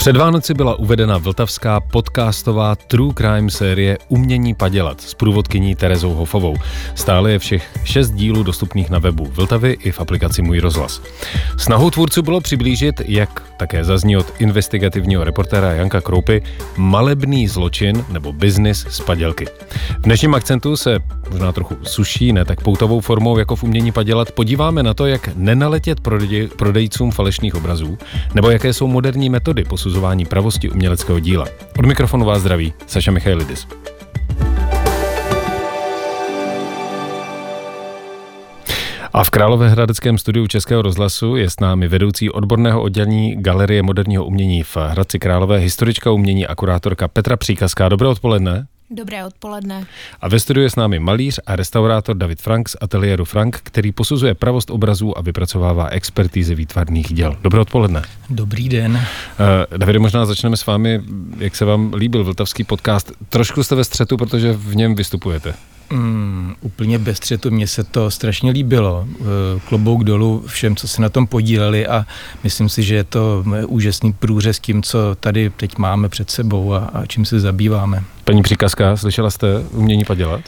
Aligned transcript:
Před 0.00 0.16
Vánoci 0.16 0.54
byla 0.54 0.74
uvedena 0.74 1.18
vltavská 1.18 1.80
podcastová 1.80 2.76
True 2.76 3.14
Crime 3.14 3.50
série 3.50 3.98
Umění 4.08 4.54
padělat 4.54 5.00
s 5.00 5.14
průvodkyní 5.14 5.74
Terezou 5.74 6.14
Hofovou. 6.14 6.56
Stále 6.94 7.32
je 7.32 7.38
všech 7.38 7.80
šest 7.84 8.10
dílů 8.10 8.42
dostupných 8.42 8.90
na 8.90 8.98
webu 8.98 9.24
Vltavy 9.24 9.76
i 9.80 9.90
v 9.90 10.00
aplikaci 10.00 10.42
Můj 10.42 10.58
rozhlas. 10.60 11.02
Snahou 11.56 11.90
tvůrců 11.90 12.22
bylo 12.22 12.40
přiblížit, 12.40 13.00
jak 13.04 13.42
také 13.56 13.84
zazní 13.84 14.16
od 14.16 14.26
investigativního 14.38 15.24
reportéra 15.24 15.72
Janka 15.72 16.00
Kroupy, 16.00 16.42
malebný 16.76 17.48
zločin 17.48 18.04
nebo 18.08 18.32
biznis 18.32 18.86
z 18.90 19.00
padělky. 19.00 19.46
V 19.98 20.02
dnešním 20.02 20.34
akcentu 20.34 20.76
se 20.76 20.98
možná 21.30 21.52
trochu 21.52 21.76
suší, 21.82 22.32
ne 22.32 22.44
tak 22.44 22.60
poutovou 22.60 23.00
formou 23.00 23.38
jako 23.38 23.56
v 23.56 23.62
umění 23.62 23.92
padělat, 23.92 24.32
podíváme 24.32 24.82
na 24.82 24.94
to, 24.94 25.06
jak 25.06 25.30
nenaletět 25.36 26.00
prodej, 26.00 26.48
prodejcům 26.48 27.10
falešných 27.10 27.54
obrazů, 27.54 27.98
nebo 28.34 28.50
jaké 28.50 28.72
jsou 28.72 28.86
moderní 28.86 29.30
metody 29.30 29.64
posuzování 29.64 29.90
pravosti 30.28 30.70
uměleckého 30.70 31.18
díla. 31.18 31.46
Od 31.78 31.86
mikrofonu 31.86 32.24
vás 32.24 32.40
zdraví 32.40 32.72
Saša 32.86 33.10
Michailidis. 33.10 33.66
A 39.12 39.24
v 39.24 39.30
Královéhradeckém 39.30 40.18
studiu 40.18 40.46
Českého 40.46 40.82
rozhlasu 40.82 41.36
je 41.36 41.50
s 41.50 41.60
námi 41.60 41.88
vedoucí 41.88 42.30
odborného 42.30 42.82
oddělení 42.82 43.36
Galerie 43.36 43.82
moderního 43.82 44.24
umění 44.24 44.62
v 44.62 44.76
Hradci 44.76 45.18
Králové, 45.18 45.58
historička 45.58 46.10
umění 46.10 46.46
a 46.46 46.54
kurátorka 46.54 47.08
Petra 47.08 47.36
Příkazká. 47.36 47.88
Dobré 47.88 48.08
odpoledne. 48.08 48.66
Dobré 48.90 49.24
odpoledne. 49.24 49.86
A 50.20 50.28
ve 50.28 50.40
studiu 50.40 50.62
je 50.62 50.70
s 50.70 50.76
námi 50.76 50.98
malíř 50.98 51.40
a 51.46 51.56
restaurátor 51.56 52.16
David 52.16 52.42
Frank 52.42 52.68
z 52.68 52.76
ateliéru 52.80 53.24
Frank, 53.24 53.60
který 53.62 53.92
posuzuje 53.92 54.34
pravost 54.34 54.70
obrazů 54.70 55.18
a 55.18 55.20
vypracovává 55.20 55.88
expertízy 55.88 56.54
výtvarných 56.54 57.14
děl. 57.14 57.36
Dobré 57.42 57.60
odpoledne. 57.60 58.02
Dobrý 58.30 58.68
den. 58.68 58.92
Uh, 58.92 59.78
Davide, 59.78 59.98
možná 59.98 60.26
začneme 60.26 60.56
s 60.56 60.66
vámi, 60.66 61.00
jak 61.38 61.56
se 61.56 61.64
vám 61.64 61.94
líbil 61.94 62.24
vltavský 62.24 62.64
podcast. 62.64 63.12
Trošku 63.28 63.62
jste 63.62 63.74
ve 63.74 63.84
střetu, 63.84 64.16
protože 64.16 64.52
v 64.52 64.76
něm 64.76 64.94
vystupujete. 64.94 65.54
Mm, 65.92 66.54
úplně 66.60 66.98
bez 66.98 67.16
střetu, 67.16 67.50
mně 67.50 67.66
se 67.66 67.84
to 67.84 68.10
strašně 68.10 68.50
líbilo. 68.50 69.06
Eh, 69.20 69.24
klobouk 69.68 70.04
dolů 70.04 70.44
všem, 70.46 70.76
co 70.76 70.88
se 70.88 71.02
na 71.02 71.08
tom 71.08 71.26
podíleli 71.26 71.86
a 71.86 72.06
myslím 72.44 72.68
si, 72.68 72.82
že 72.82 72.94
je 72.94 73.04
to 73.04 73.44
úžasný 73.66 74.12
průřez 74.12 74.58
tím, 74.58 74.82
co 74.82 74.98
tady 75.20 75.50
teď 75.50 75.78
máme 75.78 76.08
před 76.08 76.30
sebou 76.30 76.74
a, 76.74 76.78
a 76.78 77.06
čím 77.06 77.24
se 77.24 77.40
zabýváme. 77.40 78.04
Paní 78.24 78.42
Příkazka, 78.42 78.96
slyšela 78.96 79.30
jste 79.30 79.46
umění 79.72 80.04
padělat? 80.04 80.40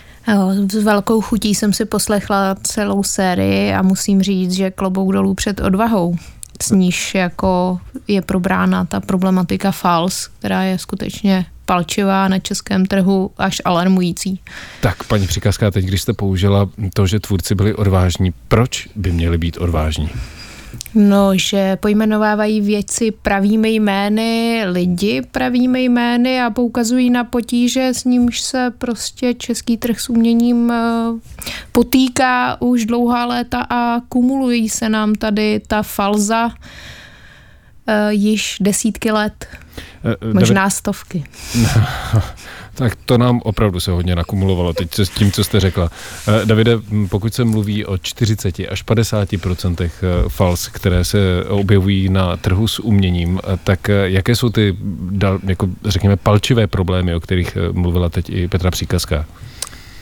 S 0.72 0.84
velkou 0.84 1.20
chutí 1.20 1.54
jsem 1.54 1.72
si 1.72 1.84
poslechla 1.84 2.54
celou 2.62 3.02
sérii 3.02 3.72
a 3.72 3.82
musím 3.82 4.22
říct, 4.22 4.52
že 4.52 4.70
klobouk 4.70 5.12
dolů 5.12 5.34
před 5.34 5.60
odvahou 5.60 6.16
s 6.62 6.70
níž 6.70 7.14
jako 7.14 7.78
je 8.08 8.22
probrána 8.22 8.84
ta 8.84 9.00
problematika 9.00 9.70
fals, 9.70 10.26
která 10.38 10.62
je 10.62 10.78
skutečně 10.78 11.46
palčivá 11.66 12.28
na 12.28 12.38
českém 12.38 12.86
trhu 12.86 13.30
až 13.38 13.62
alarmující. 13.64 14.40
Tak, 14.80 15.04
paní 15.04 15.26
Přikazka, 15.26 15.70
teď 15.70 15.84
když 15.84 16.02
jste 16.02 16.12
použila 16.12 16.68
to, 16.94 17.06
že 17.06 17.20
tvůrci 17.20 17.54
byli 17.54 17.74
odvážní, 17.74 18.34
proč 18.48 18.88
by 18.96 19.12
měli 19.12 19.38
být 19.38 19.56
odvážní? 19.56 20.10
No, 20.94 21.30
že 21.34 21.76
pojmenovávají 21.76 22.60
věci 22.60 23.10
pravými 23.10 23.70
jmény, 23.70 24.62
lidi 24.66 25.22
pravými 25.30 25.84
jmény 25.84 26.42
a 26.42 26.50
poukazují 26.50 27.10
na 27.10 27.24
potíže, 27.24 27.88
s 27.88 28.04
nímž 28.04 28.40
se 28.40 28.72
prostě 28.78 29.34
český 29.34 29.76
trh 29.76 30.00
s 30.00 30.10
uměním 30.10 30.70
eh, 30.70 30.84
potýká 31.72 32.60
už 32.60 32.86
dlouhá 32.86 33.26
léta 33.26 33.66
a 33.70 34.00
kumulují 34.08 34.68
se 34.68 34.88
nám 34.88 35.14
tady 35.14 35.60
ta 35.66 35.82
falza 35.82 36.50
již 38.08 38.56
desítky 38.60 39.12
let. 39.12 39.48
Uh, 40.22 40.34
Možná 40.34 40.62
David... 40.62 40.72
stovky. 40.72 41.24
tak 42.74 42.96
to 43.06 43.18
nám 43.18 43.40
opravdu 43.44 43.80
se 43.80 43.90
hodně 43.90 44.16
nakumulovalo 44.16 44.72
teď 44.72 44.98
s 44.98 45.08
tím, 45.08 45.32
co 45.32 45.44
jste 45.44 45.60
řekla. 45.60 45.90
Davide, 46.44 46.72
pokud 47.08 47.34
se 47.34 47.44
mluví 47.44 47.84
o 47.84 47.98
40 47.98 48.60
až 48.70 48.82
50 48.82 49.28
procentech 49.40 50.04
fals, 50.28 50.68
které 50.68 51.04
se 51.04 51.18
objevují 51.48 52.08
na 52.08 52.36
trhu 52.36 52.68
s 52.68 52.78
uměním, 52.78 53.40
tak 53.64 53.88
jaké 54.04 54.36
jsou 54.36 54.48
ty, 54.48 54.76
jako 55.46 55.68
řekněme, 55.84 56.16
palčivé 56.16 56.66
problémy, 56.66 57.14
o 57.14 57.20
kterých 57.20 57.58
mluvila 57.72 58.08
teď 58.08 58.30
i 58.30 58.48
Petra 58.48 58.70
Příkazka? 58.70 59.26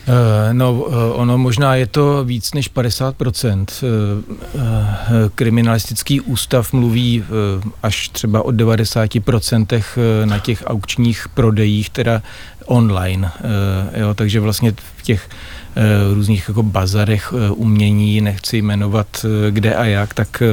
Eh, 0.07 0.53
no, 0.53 0.85
eh, 0.87 1.13
ono 1.13 1.37
možná 1.37 1.75
je 1.75 1.87
to 1.87 2.23
víc 2.23 2.53
než 2.53 2.69
50%. 2.69 3.83
Eh, 3.83 5.29
kriminalistický 5.35 6.21
ústav 6.21 6.73
mluví 6.73 7.23
až 7.83 8.09
třeba 8.09 8.45
o 8.45 8.51
90% 8.51 9.97
na 10.25 10.39
těch 10.39 10.63
aukčních 10.67 11.27
prodejích, 11.33 11.89
teda 11.89 12.21
online. 12.65 13.31
Jo, 13.95 14.13
takže 14.13 14.39
vlastně 14.39 14.73
v 14.97 15.01
těch 15.03 15.29
různých 16.13 16.45
jako 16.47 16.63
bazarech 16.63 17.33
umění, 17.55 18.21
nechci 18.21 18.57
jmenovat 18.57 19.25
kde 19.49 19.75
a 19.75 19.85
jak, 19.85 20.13
tak 20.13 20.43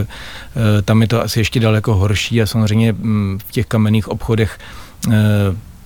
tam 0.85 1.03
je 1.03 1.09
to 1.09 1.23
asi 1.23 1.41
ještě 1.41 1.61
daleko 1.61 1.95
horší 1.95 2.43
a 2.43 2.47
samozřejmě 2.47 2.93
mm, 2.93 3.39
v 3.49 3.53
těch 3.53 3.67
kamenných 3.67 4.09
obchodech 4.09 4.59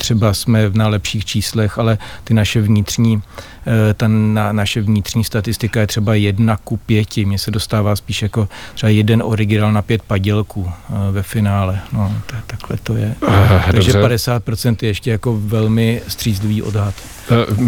třeba 0.02 0.34
jsme 0.34 0.68
v 0.68 0.76
nálepších 0.76 1.24
číslech, 1.24 1.78
ale 1.78 1.98
ty 2.24 2.34
naše 2.34 2.60
vnitřní, 2.60 3.22
eh, 3.66 3.94
ta 3.94 4.08
na, 4.08 4.52
naše 4.52 4.80
vnitřní 4.80 5.24
statistika 5.24 5.80
je 5.80 5.86
třeba 5.86 6.14
jedna 6.14 6.56
ku 6.56 6.76
pěti. 6.76 7.24
Mně 7.24 7.38
se 7.38 7.50
dostává 7.50 7.96
spíš 7.96 8.22
jako 8.22 8.48
třeba 8.74 8.90
jeden 8.90 9.22
originál 9.24 9.72
na 9.72 9.82
pět 9.82 10.02
padělků 10.02 10.66
eh, 10.68 11.12
ve 11.12 11.22
finále. 11.22 11.80
No, 11.92 12.14
tak, 12.26 12.44
takhle 12.46 12.76
to 12.82 12.96
je. 12.96 13.14
Aha, 13.26 13.64
Takže 13.70 13.92
dobře. 13.92 14.16
50% 14.16 14.76
je 14.82 14.88
ještě 14.88 15.10
jako 15.10 15.40
velmi 15.40 16.02
střízlivý 16.08 16.62
odhad. 16.62 16.94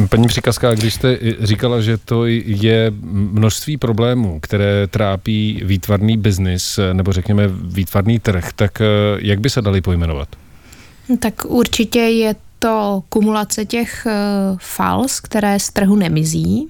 Paní 0.09 0.29
Přikazka, 0.29 0.75
když 0.75 0.95
jste 0.95 1.19
říkala, 1.41 1.81
že 1.81 1.99
to 1.99 2.27
je 2.27 2.93
množství 3.13 3.77
problémů, 3.77 4.41
které 4.41 4.87
trápí 4.87 5.63
výtvarný 5.65 6.17
biznis, 6.17 6.81
nebo 6.93 7.13
řekněme 7.13 7.49
výtvarný 7.49 8.19
trh, 8.19 8.49
tak 8.57 8.83
jak 9.19 9.41
by 9.41 9.51
se 9.51 9.63
dali 9.63 9.81
pojmenovat? 9.81 10.29
Tak 11.19 11.45
určitě 11.45 12.01
je 12.01 12.35
to 12.59 13.03
kumulace 13.09 13.65
těch 13.65 14.07
eh, 14.07 14.13
fals, 14.61 15.21
které 15.21 15.59
z 15.59 15.71
trhu 15.71 15.97
nemizí. 15.97 16.69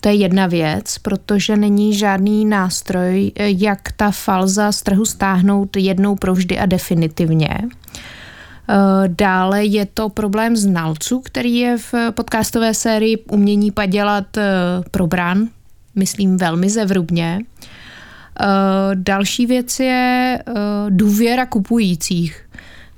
To 0.00 0.08
je 0.08 0.14
jedna 0.14 0.46
věc, 0.46 0.98
protože 0.98 1.56
není 1.56 1.94
žádný 1.94 2.44
nástroj, 2.44 3.32
eh, 3.36 3.50
jak 3.50 3.92
ta 3.92 4.10
falza 4.10 4.72
z 4.72 4.82
trhu 4.82 5.04
stáhnout 5.04 5.76
jednou 5.76 6.16
provždy 6.16 6.58
a 6.58 6.66
definitivně. 6.66 7.58
Eh, 7.58 9.08
dále 9.08 9.64
je 9.64 9.86
to 9.86 10.08
problém 10.08 10.56
znalců, 10.56 11.20
který 11.20 11.56
je 11.56 11.78
v 11.78 11.94
podcastové 12.10 12.74
sérii 12.74 13.16
Umění 13.16 13.70
padělat 13.70 14.26
probrán, 14.90 15.48
myslím 15.94 16.36
velmi 16.36 16.70
zevrubně. 16.70 17.40
Další 18.94 19.46
věc 19.46 19.80
je 19.80 20.38
důvěra 20.90 21.46
kupujících 21.46 22.42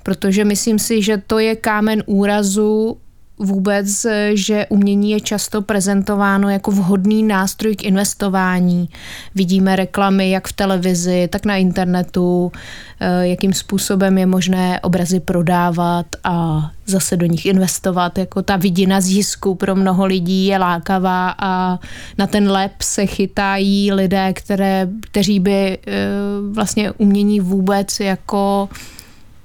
protože 0.04 0.44
myslím 0.44 0.78
si, 0.78 1.02
že 1.02 1.22
to 1.26 1.38
je 1.38 1.56
kámen 1.56 2.02
úrazu 2.06 2.96
vůbec, 3.38 4.06
že 4.34 4.66
umění 4.68 5.10
je 5.10 5.20
často 5.20 5.62
prezentováno 5.62 6.48
jako 6.48 6.70
vhodný 6.70 7.22
nástroj 7.22 7.76
k 7.76 7.84
investování. 7.84 8.88
Vidíme 9.34 9.76
reklamy 9.76 10.30
jak 10.30 10.48
v 10.48 10.52
televizi, 10.52 11.28
tak 11.32 11.44
na 11.46 11.56
internetu, 11.56 12.52
eh, 13.00 13.26
jakým 13.28 13.52
způsobem 13.52 14.18
je 14.18 14.26
možné 14.26 14.80
obrazy 14.80 15.20
prodávat 15.20 16.06
a 16.24 16.70
zase 16.86 17.16
do 17.16 17.26
nich 17.26 17.46
investovat. 17.46 18.18
Jako 18.18 18.42
ta 18.42 18.56
vidina 18.56 19.00
zisku 19.00 19.54
pro 19.54 19.74
mnoho 19.74 20.06
lidí 20.06 20.46
je 20.46 20.58
lákavá 20.58 21.34
a 21.38 21.78
na 22.18 22.26
ten 22.26 22.50
lep 22.50 22.72
se 22.82 23.06
chytají 23.06 23.92
lidé, 23.92 24.32
které, 24.32 24.88
kteří 25.00 25.40
by 25.40 25.78
eh, 25.86 26.08
vlastně 26.52 26.92
umění 26.92 27.40
vůbec 27.40 28.00
jako 28.00 28.68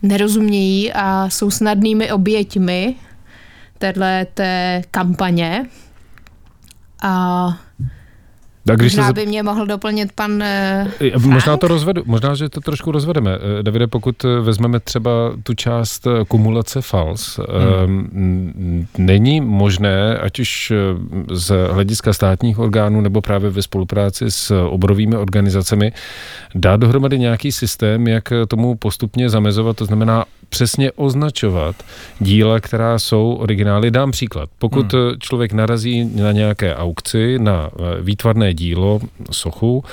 nerozumějí 0.02 0.94
a 0.94 1.30
jsou 1.30 1.52
snadnými 1.52 2.12
oběťmi 2.12 2.96
téhle 3.78 4.28
té 4.34 4.82
kampaně. 4.92 5.66
A 7.02 7.58
tak 8.70 8.80
když 8.80 8.94
možná 8.94 9.08
se... 9.08 9.14
by 9.14 9.26
mě 9.26 9.44
mohl 9.44 9.66
doplnit 9.66 10.12
pan 10.12 10.44
uh, 11.16 11.26
Možná 11.26 11.58
to 11.58 11.68
rozvedu, 11.68 12.04
možná, 12.06 12.36
že 12.36 12.50
to 12.50 12.62
trošku 12.62 12.92
rozvedeme. 12.92 13.32
Eh, 13.60 13.64
Davide, 13.64 13.88
pokud 13.88 14.24
vezmeme 14.42 14.80
třeba 14.80 15.12
tu 15.44 15.54
část 15.54 16.08
kumulace 16.28 16.82
fals, 16.82 17.40
hmm. 17.86 18.88
není 18.98 19.42
možné, 19.42 20.18
ať 20.18 20.40
už 20.40 20.74
z 21.32 21.68
hlediska 21.72 22.14
státních 22.14 22.60
orgánů 22.60 23.02
nebo 23.02 23.22
právě 23.22 23.50
ve 23.50 23.62
spolupráci 23.62 24.32
s 24.32 24.52
oborovými 24.70 25.16
organizacemi, 25.16 25.92
dát 26.56 26.80
dohromady 26.80 27.20
nějaký 27.20 27.52
systém, 27.52 28.08
jak 28.08 28.34
tomu 28.48 28.76
postupně 28.76 29.30
zamezovat, 29.30 29.78
to 29.78 29.86
znamená 29.86 30.26
přesně 30.50 30.92
označovat 30.92 31.76
díla, 32.20 32.60
která 32.60 33.00
jsou 33.00 33.34
originály. 33.34 33.92
Dám 33.92 34.12
příklad. 34.12 34.50
Pokud 34.60 34.94
hmm. 34.94 35.20
člověk 35.20 35.54
narazí 35.54 36.12
na 36.16 36.32
nějaké 36.32 36.76
aukci, 36.76 37.40
na 37.40 37.70
eh, 37.74 38.02
výtvarné 38.02 38.54
dílo, 38.60 39.00
sochu, 39.32 39.84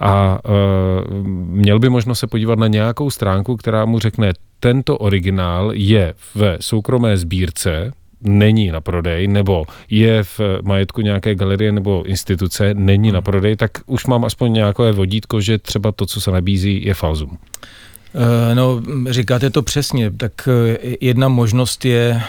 a 0.00 0.38
uh, 0.44 1.26
měl 1.64 1.78
by 1.78 1.88
možnost 1.88 2.18
se 2.18 2.26
podívat 2.26 2.58
na 2.58 2.66
nějakou 2.66 3.10
stránku, 3.10 3.56
která 3.56 3.84
mu 3.84 3.98
řekne, 3.98 4.32
tento 4.60 4.98
originál 4.98 5.72
je 5.74 6.14
v 6.34 6.56
soukromé 6.60 7.16
sbírce, 7.16 7.92
není 8.20 8.68
na 8.68 8.80
prodej, 8.80 9.26
nebo 9.26 9.64
je 9.90 10.22
v 10.22 10.40
majetku 10.62 11.00
nějaké 11.00 11.34
galerie 11.34 11.72
nebo 11.72 12.02
instituce, 12.04 12.74
není 12.74 13.08
hmm. 13.08 13.14
na 13.14 13.20
prodej, 13.20 13.56
tak 13.56 13.70
už 13.86 14.06
mám 14.06 14.24
aspoň 14.24 14.52
nějaké 14.52 14.92
vodítko, 14.92 15.40
že 15.40 15.58
třeba 15.58 15.92
to, 15.92 16.06
co 16.06 16.20
se 16.20 16.30
nabízí, 16.30 16.84
je 16.84 16.94
falzum. 16.94 17.38
Eh, 18.14 18.54
no, 18.54 18.82
říkáte 19.10 19.50
to 19.50 19.62
přesně. 19.62 20.10
Tak 20.10 20.48
eh, 20.48 20.96
jedna 21.00 21.28
možnost 21.28 21.84
je 21.84 22.20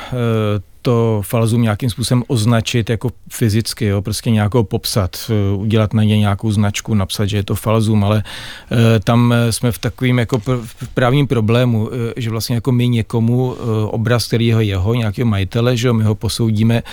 to 0.81 1.21
falzum 1.25 1.61
nějakým 1.61 1.89
způsobem 1.89 2.23
označit 2.27 2.89
jako 2.89 3.11
fyzicky, 3.31 3.85
jo, 3.85 4.01
prostě 4.01 4.31
nějakou 4.31 4.63
popsat, 4.63 5.17
eh, 5.29 5.55
udělat 5.55 5.93
na 5.93 6.03
ně 6.03 6.17
nějakou 6.17 6.51
značku, 6.51 6.93
napsat, 6.93 7.25
že 7.25 7.37
je 7.37 7.43
to 7.43 7.55
falzum, 7.55 8.03
ale 8.03 8.23
e, 8.71 8.99
tam 8.99 9.33
jsme 9.49 9.71
v 9.71 9.79
takovým 9.79 10.19
jako 10.19 10.37
pr- 10.37 10.67
právním 10.93 11.27
problému, 11.27 11.89
že 12.17 12.29
vlastně 12.29 12.55
jako 12.55 12.71
my 12.71 12.87
někomu 12.87 13.55
obraz, 13.87 14.27
který 14.27 14.47
je 14.47 14.63
jeho, 14.63 14.93
nějakého 14.93 15.29
majitele, 15.29 15.77
že 15.77 15.93
my 15.93 16.03
ho 16.03 16.15
posoudíme, 16.15 16.83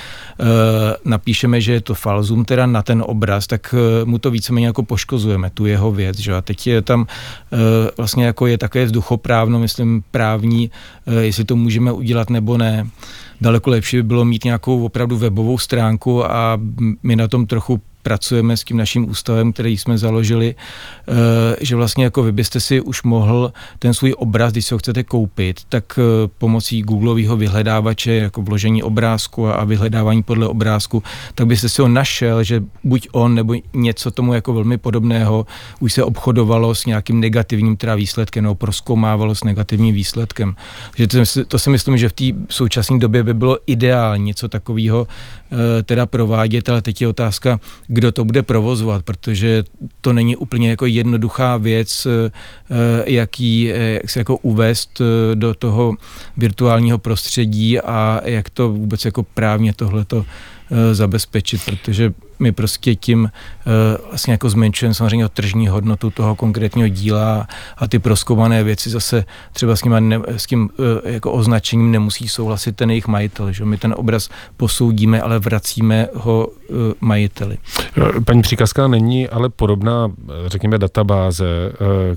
napíšeme, 1.05 1.61
že 1.61 1.73
je 1.73 1.81
to 1.81 1.95
falzum 1.95 2.45
teda 2.45 2.67
na 2.67 2.83
ten 2.83 3.05
obraz, 3.07 3.47
tak 3.47 3.75
mu 4.05 4.19
to 4.19 4.31
víceméně 4.31 4.67
jako 4.67 4.83
poškozujeme, 4.83 5.51
tu 5.51 5.67
jeho 5.67 5.93
věc, 5.93 6.19
že 6.19 6.35
a 6.35 6.43
teď 6.43 6.67
je 6.67 6.83
tam 6.83 7.07
vlastně 7.97 8.25
jako 8.25 8.47
je 8.47 8.59
také 8.59 8.85
vzduchoprávno, 8.85 9.59
myslím 9.59 10.03
právní, 10.11 10.71
jestli 11.21 11.45
to 11.45 11.57
můžeme 11.57 11.93
udělat 11.93 12.31
nebo 12.31 12.59
ne 12.59 12.87
daleko 13.41 13.71
lepší 13.71 13.97
by 13.97 14.03
bylo 14.03 14.25
mít 14.25 14.45
nějakou 14.45 14.85
opravdu 14.85 15.17
webovou 15.17 15.59
stránku 15.59 16.25
a 16.25 16.61
my 17.03 17.17
na 17.17 17.29
tom 17.29 17.47
trochu 17.47 17.81
pracujeme 18.09 18.57
s 18.57 18.65
tím 18.65 18.77
naším 18.77 19.11
ústavem, 19.11 19.53
který 19.53 19.77
jsme 19.79 19.99
založili, 19.99 20.55
eh, 20.55 21.57
že 21.61 21.77
vlastně 21.77 22.05
jako 22.05 22.23
vy 22.23 22.33
byste 22.33 22.61
si 22.61 22.81
už 22.81 23.03
mohl 23.03 23.53
ten 23.79 23.95
svůj 23.95 24.15
obraz, 24.17 24.53
když 24.53 24.65
si 24.65 24.75
ho 24.75 24.79
chcete 24.79 25.05
koupit, 25.05 25.61
tak 25.69 25.85
eh, 25.99 26.29
pomocí 26.39 26.83
Googleového 26.83 27.37
vyhledávače, 27.37 28.13
jako 28.13 28.43
vložení 28.43 28.83
obrázku 28.83 29.49
a 29.49 29.65
vyhledávání 29.65 30.23
podle 30.23 30.49
obrázku, 30.49 31.03
tak 31.35 31.47
byste 31.47 31.69
si 31.69 31.83
ho 31.83 31.89
našel, 31.89 32.43
že 32.43 32.65
buď 32.85 33.09
on 33.13 33.35
nebo 33.35 33.55
něco 33.75 34.11
tomu 34.11 34.35
jako 34.35 34.53
velmi 34.53 34.79
podobného 34.79 35.47
už 35.81 35.93
se 35.93 36.05
obchodovalo 36.05 36.75
s 36.75 36.89
nějakým 36.89 37.21
negativním 37.21 37.77
teda 37.77 37.95
výsledkem 37.95 38.45
nebo 38.45 38.55
proskoumávalo 38.55 39.35
s 39.35 39.45
negativním 39.45 39.95
výsledkem. 39.95 40.57
Že 40.97 41.07
to, 41.07 41.19
to 41.49 41.59
si 41.59 41.71
myslím, 41.71 41.99
že 41.99 42.09
v 42.09 42.13
té 42.13 42.25
současné 42.49 42.99
době 42.99 43.23
by 43.23 43.35
bylo 43.35 43.59
ideální 43.67 44.33
něco 44.33 44.49
takového 44.49 45.07
Eh, 45.53 45.83
teda 45.83 46.07
provádět, 46.07 46.69
ale 46.69 46.83
teď 46.83 47.01
je 47.01 47.09
otázka, 47.09 47.61
kdo 47.99 48.13
to 48.13 48.25
bude 48.25 48.43
provozovat, 48.43 49.03
protože 49.03 49.65
to 50.01 50.13
není 50.13 50.37
úplně 50.37 50.71
jako 50.71 50.87
jednoduchá 50.87 51.57
věc, 51.57 52.07
eh, 52.07 52.31
jak, 53.07 53.41
jí, 53.41 53.63
jak 53.75 54.11
se 54.11 54.21
jako 54.21 54.37
uvést 54.37 55.01
eh, 55.01 55.35
do 55.35 55.55
toho 55.55 55.95
virtuálního 56.37 56.99
prostředí 56.99 57.81
a 57.81 58.21
jak 58.25 58.51
to 58.51 58.69
vůbec 58.71 59.05
jako 59.05 59.23
právně 59.23 59.75
tohleto 59.75 60.25
zabezpečit, 60.93 61.61
protože 61.65 62.13
my 62.39 62.53
prostě 62.53 62.95
tím 62.95 63.23
uh, 63.23 64.09
vlastně 64.09 64.33
jako 64.33 64.51
zmenšujeme 64.51 64.95
samozřejmě 64.95 65.29
tržní 65.29 65.69
hodnotu 65.69 66.11
toho 66.11 66.37
konkrétního 66.37 66.89
díla 66.89 67.47
a 67.77 67.89
ty 67.89 67.99
proskoumané 67.99 68.65
věci 68.65 68.91
zase 68.91 69.25
třeba 69.53 69.77
s, 69.77 69.85
ne, 69.85 70.21
s 70.27 70.47
tím 70.47 70.71
uh, 70.79 70.87
jako 71.05 71.33
označením 71.33 71.91
nemusí 71.91 72.29
souhlasit 72.29 72.77
ten 72.77 72.91
jejich 72.91 73.09
majitel, 73.09 73.53
že 73.53 73.65
my 73.65 73.77
ten 73.77 73.95
obraz 73.99 74.29
posoudíme, 74.57 75.21
ale 75.21 75.39
vracíme 75.39 76.09
ho 76.15 76.49
majiteli. 77.01 77.59
Paní 78.25 78.43
příkazka 78.43 78.89
není 78.89 79.29
ale 79.29 79.49
podobná, 79.49 80.13
řekněme, 80.47 80.79
databáze, 80.79 81.47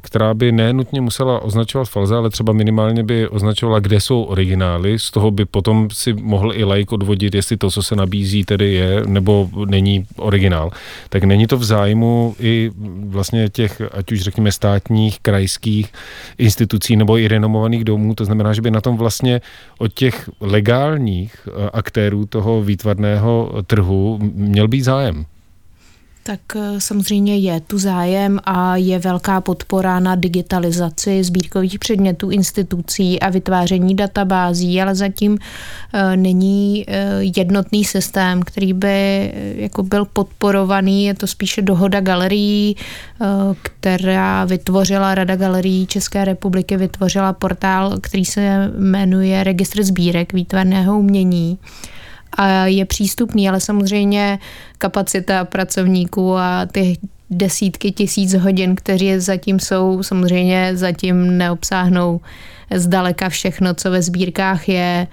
která 0.01 0.33
by 0.33 0.51
nenutně 0.51 1.01
musela 1.01 1.39
označovat 1.39 1.89
falze, 1.89 2.15
ale 2.15 2.29
třeba 2.29 2.53
minimálně 2.53 3.03
by 3.03 3.27
označovala, 3.27 3.79
kde 3.79 3.99
jsou 3.99 4.23
originály, 4.23 4.99
z 4.99 5.11
toho 5.11 5.31
by 5.31 5.45
potom 5.45 5.89
si 5.91 6.13
mohl 6.13 6.53
i 6.53 6.63
like 6.63 6.95
odvodit, 6.95 7.35
jestli 7.35 7.57
to, 7.57 7.71
co 7.71 7.83
se 7.83 7.95
nabízí, 7.95 8.40
tedy 8.45 8.73
je, 8.73 9.01
nebo 9.05 9.49
není 9.65 10.05
originál, 10.15 10.71
tak 11.09 11.23
není 11.23 11.47
to 11.47 11.57
v 11.57 11.63
zájmu 11.63 12.35
i 12.39 12.71
vlastně 13.05 13.49
těch, 13.49 13.81
ať 13.91 14.11
už 14.11 14.21
řekněme 14.21 14.51
státních, 14.51 15.19
krajských 15.19 15.93
institucí 16.37 16.95
nebo 16.95 17.17
i 17.17 17.27
renomovaných 17.27 17.83
domů, 17.83 18.15
to 18.15 18.25
znamená, 18.25 18.53
že 18.53 18.61
by 18.61 18.71
na 18.71 18.81
tom 18.81 18.97
vlastně 18.97 19.41
od 19.77 19.93
těch 19.93 20.29
legálních 20.39 21.47
eh, 21.47 21.69
aktérů 21.73 22.25
toho 22.25 22.61
výtvarného 22.61 23.63
trhu 23.67 24.19
měl 24.21 24.67
být 24.67 24.81
zájem. 24.81 25.25
Tak 26.23 26.39
eh, 26.55 26.81
samozřejmě 26.81 27.37
je 27.37 27.59
tu 27.59 27.79
zájem 27.79 28.39
a 28.43 28.75
je 28.75 28.99
velká 28.99 29.41
podpora 29.41 29.99
na 29.99 30.15
digitalizaci 30.15 31.23
sbírkových 31.23 31.79
předmětů 31.79 32.29
institucí 32.29 33.19
a 33.19 33.29
vytváření 33.29 33.95
databází, 33.95 34.81
ale 34.81 34.95
zatím 34.95 35.37
eh, 35.93 36.17
není 36.17 36.85
eh, 36.87 37.17
jednotný 37.37 37.85
systém, 37.85 38.41
který 38.41 38.73
by 38.73 39.31
jako 39.55 39.83
byl 39.83 40.05
podporovaný. 40.05 41.05
Je 41.05 41.13
to 41.13 41.27
spíše 41.27 41.61
dohoda 41.61 42.01
galerií, 42.01 42.75
která 43.61 44.45
vytvořila 44.45 45.15
Rada 45.15 45.35
galerií 45.35 45.87
České 45.87 46.25
republiky, 46.25 46.77
vytvořila 46.77 47.33
portál, 47.33 47.99
který 48.01 48.25
se 48.25 48.71
jmenuje 48.77 49.43
Registr 49.43 49.83
sbírek 49.83 50.33
výtvarného 50.33 50.99
umění 50.99 51.57
a 52.37 52.65
je 52.65 52.85
přístupný, 52.85 53.49
ale 53.49 53.59
samozřejmě 53.59 54.39
kapacita 54.77 55.45
pracovníků 55.45 56.35
a 56.37 56.65
ty 56.65 56.97
desítky 57.29 57.91
tisíc 57.91 58.33
hodin, 58.33 58.75
kteří 58.75 59.19
zatím 59.19 59.59
jsou, 59.59 60.03
samozřejmě 60.03 60.71
zatím 60.77 61.37
neobsáhnou 61.37 62.21
zdaleka 62.75 63.29
všechno, 63.29 63.73
co 63.73 63.91
ve 63.91 64.01
sbírkách 64.01 64.69
je. 64.69 65.07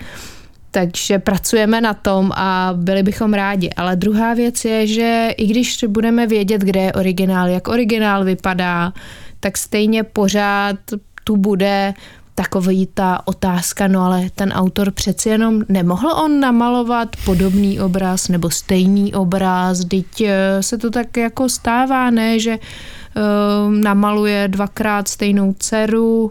Takže 0.71 1.19
pracujeme 1.19 1.81
na 1.81 1.95
tom 1.95 2.33
a 2.35 2.71
byli 2.77 3.03
bychom 3.03 3.35
rádi. 3.35 3.71
Ale 3.77 3.97
druhá 3.97 4.35
věc 4.35 4.65
je, 4.65 4.87
že 4.87 5.29
i 5.37 5.47
když 5.47 5.85
budeme 5.89 6.27
vědět, 6.27 6.63
kde 6.63 6.81
je 6.81 6.93
originál, 6.93 7.49
jak 7.49 7.69
originál 7.69 8.25
vypadá, 8.25 8.93
tak 9.41 9.59
stejně 9.59 10.03
pořád 10.03 10.77
tu 11.25 11.37
bude 11.37 11.95
takový 12.39 12.87
ta 12.95 13.21
otázka, 13.25 13.89
no 13.89 14.05
ale 14.05 14.31
ten 14.35 14.53
autor 14.53 14.91
přeci 14.91 15.29
jenom 15.29 15.63
nemohl 15.69 16.11
on 16.11 16.41
namalovat 16.41 17.17
podobný 17.25 17.81
obraz 17.81 18.29
nebo 18.29 18.51
stejný 18.51 19.15
obraz, 19.15 19.85
teď 19.85 20.21
eh, 20.21 20.63
se 20.63 20.79
to 20.79 20.91
tak 20.91 21.17
jako 21.17 21.49
stává, 21.49 22.11
ne, 22.11 22.39
že 22.39 22.59
uh, 22.59 23.73
namaluje 23.73 24.49
dvakrát 24.49 25.09
stejnou 25.09 25.55
dceru 25.59 26.25
uh, 26.25 26.31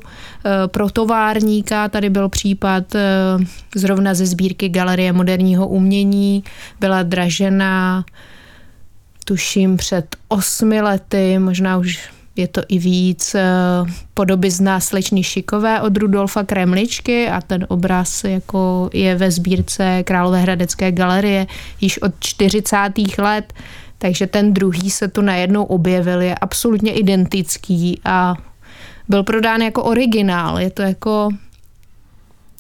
pro 0.68 0.90
továrníka, 0.90 1.90
tady 1.90 2.10
byl 2.10 2.30
případ 2.30 2.84
zrovna 3.76 4.14
ze 4.14 4.26
sbírky 4.26 4.70
Galerie 4.70 5.14
moderního 5.14 5.68
umění, 5.68 6.44
byla 6.80 7.04
dražena 7.04 8.06
tuším 9.26 9.78
před 9.78 10.16
osmi 10.28 10.82
lety, 10.82 11.40
možná 11.40 11.78
už 11.78 12.17
je 12.38 12.48
to 12.48 12.62
i 12.68 12.80
víc 12.80 13.36
eh, 13.36 13.44
podoby 14.14 14.52
z 14.52 14.60
náslečný 14.60 15.24
Šikové 15.24 15.82
od 15.82 15.98
Rudolfa 15.98 16.44
Kremličky 16.44 17.28
a 17.28 17.42
ten 17.42 17.66
obraz 17.70 18.24
jako 18.24 18.90
je 18.94 19.16
ve 19.16 19.32
sbírce 19.32 20.04
Královéhradecké 20.04 20.92
galerie 20.92 21.48
již 21.82 22.02
od 22.02 22.12
40. 22.20 22.78
let, 23.18 23.54
takže 23.98 24.28
ten 24.28 24.54
druhý 24.54 24.90
se 24.90 25.08
tu 25.08 25.22
najednou 25.22 25.64
objevil, 25.64 26.22
je 26.22 26.36
absolutně 26.36 26.92
identický 26.92 28.02
a 28.06 28.36
byl 29.08 29.24
prodán 29.24 29.62
jako 29.62 29.84
originál. 29.84 30.60
Je 30.60 30.70
to 30.70 30.82
jako 30.82 31.30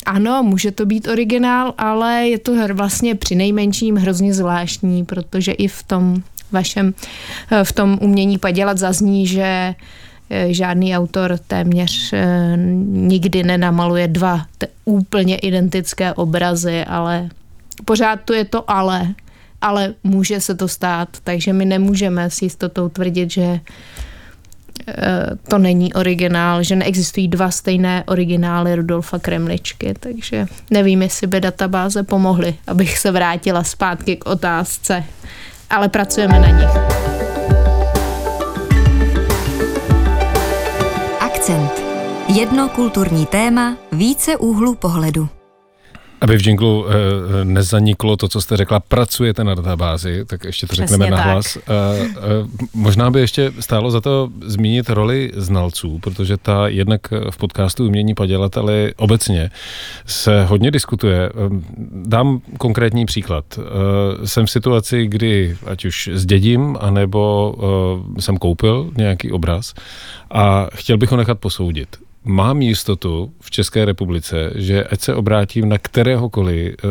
ano, 0.06 0.44
může 0.44 0.72
to 0.72 0.86
být 0.86 1.08
originál, 1.08 1.74
ale 1.78 2.28
je 2.28 2.40
to 2.40 2.74
vlastně 2.74 3.16
při 3.16 3.36
nejmenším 3.36 3.96
hrozně 3.96 4.34
zvláštní, 4.34 5.06
protože 5.06 5.52
i 5.52 5.68
v 5.68 5.84
tom 5.84 6.24
vašem 6.52 6.94
eh, 7.52 7.64
v 7.64 7.72
tom 7.72 7.98
umění 8.02 8.38
padělat 8.38 8.78
zazní, 8.78 9.28
že 9.28 9.76
eh, 10.30 10.54
žádný 10.54 10.98
autor 10.98 11.40
téměř 11.48 12.14
eh, 12.14 12.54
nikdy 12.88 13.44
nenamaluje 13.44 14.08
dva 14.08 14.46
úplně 14.86 15.38
identické 15.38 16.14
obrazy, 16.14 16.86
ale 16.86 17.30
pořád 17.86 18.20
tu 18.26 18.34
je 18.34 18.46
to 18.46 18.72
ale, 18.72 19.08
ale 19.62 19.94
může 20.04 20.42
se 20.42 20.56
to 20.56 20.68
stát, 20.68 21.10
takže 21.24 21.54
my 21.54 21.66
nemůžeme 21.66 22.30
s 22.30 22.42
jistotou 22.42 22.90
tvrdit, 22.90 23.32
že 23.32 23.60
to 25.50 25.58
není 25.58 25.94
originál, 25.94 26.64
že 26.64 26.76
neexistují 26.76 27.28
dva 27.28 27.52
stejné 27.52 28.04
originály 28.08 28.76
Rudolfa 28.76 29.20
Kremličky, 29.20 29.94
takže 30.00 30.46
nevím, 30.72 31.02
jestli 31.02 31.28
by 31.28 31.42
databáze 31.42 32.04
pomohly, 32.04 32.56
abych 32.68 32.98
se 32.98 33.12
vrátila 33.12 33.64
zpátky 33.64 34.16
k 34.16 34.26
otázce 34.26 35.04
ale 35.70 35.90
pracujeme 35.90 36.40
na 36.40 36.50
nich. 36.50 36.74
Akcent. 41.20 41.72
Jedno 42.28 42.70
kulturní 42.70 43.26
téma, 43.26 43.78
více 43.92 44.38
úhlu 44.38 44.76
pohledu. 44.76 45.37
Aby 46.22 46.38
v 46.38 46.48
jinglu 46.48 46.86
e, 46.90 47.46
nezaniklo 47.46 48.18
to, 48.18 48.28
co 48.28 48.42
jste 48.42 48.58
řekla, 48.58 48.80
pracujete 48.80 49.44
na 49.44 49.56
databázi, 49.56 50.26
tak 50.26 50.44
ještě 50.44 50.68
to 50.68 50.74
Přesně 50.74 50.88
řekneme 50.88 51.12
na 51.12 51.24
hlas. 51.24 51.58
E, 51.58 51.60
e, 51.62 52.12
možná 52.74 53.12
by 53.12 53.20
ještě 53.20 53.52
stálo 53.60 53.92
za 53.92 54.02
to 54.02 54.30
zmínit 54.46 54.90
roli 54.90 55.32
znalců, 55.36 56.00
protože 56.00 56.38
ta 56.38 56.68
jednak 56.68 57.02
v 57.30 57.38
podcastu 57.38 57.86
Umění 57.86 58.14
podělat, 58.14 58.58
ale 58.58 58.92
obecně 58.98 59.50
se 60.06 60.46
hodně 60.46 60.72
diskutuje. 60.72 61.30
Dám 61.92 62.42
konkrétní 62.58 63.06
příklad. 63.06 63.46
E, 63.60 64.28
jsem 64.28 64.46
v 64.46 64.52
situaci, 64.52 65.08
kdy 65.08 65.58
ať 65.66 65.86
už 65.86 66.10
zdědím, 66.14 66.78
anebo 66.80 67.56
e, 68.18 68.22
jsem 68.22 68.38
koupil 68.38 68.92
nějaký 68.98 69.32
obraz 69.32 69.74
a 70.32 70.68
chtěl 70.74 70.98
bych 70.98 71.12
ho 71.12 71.18
nechat 71.18 71.40
posoudit 71.40 72.07
mám 72.28 72.62
jistotu 72.62 73.32
v 73.42 73.52
České 73.52 73.86
republice, 73.86 74.52
že 74.56 74.84
ať 74.84 75.02
se 75.02 75.16
obrátím 75.16 75.70
na 75.70 75.78
kteréhokoliv 75.78 76.76
uh, 76.84 76.90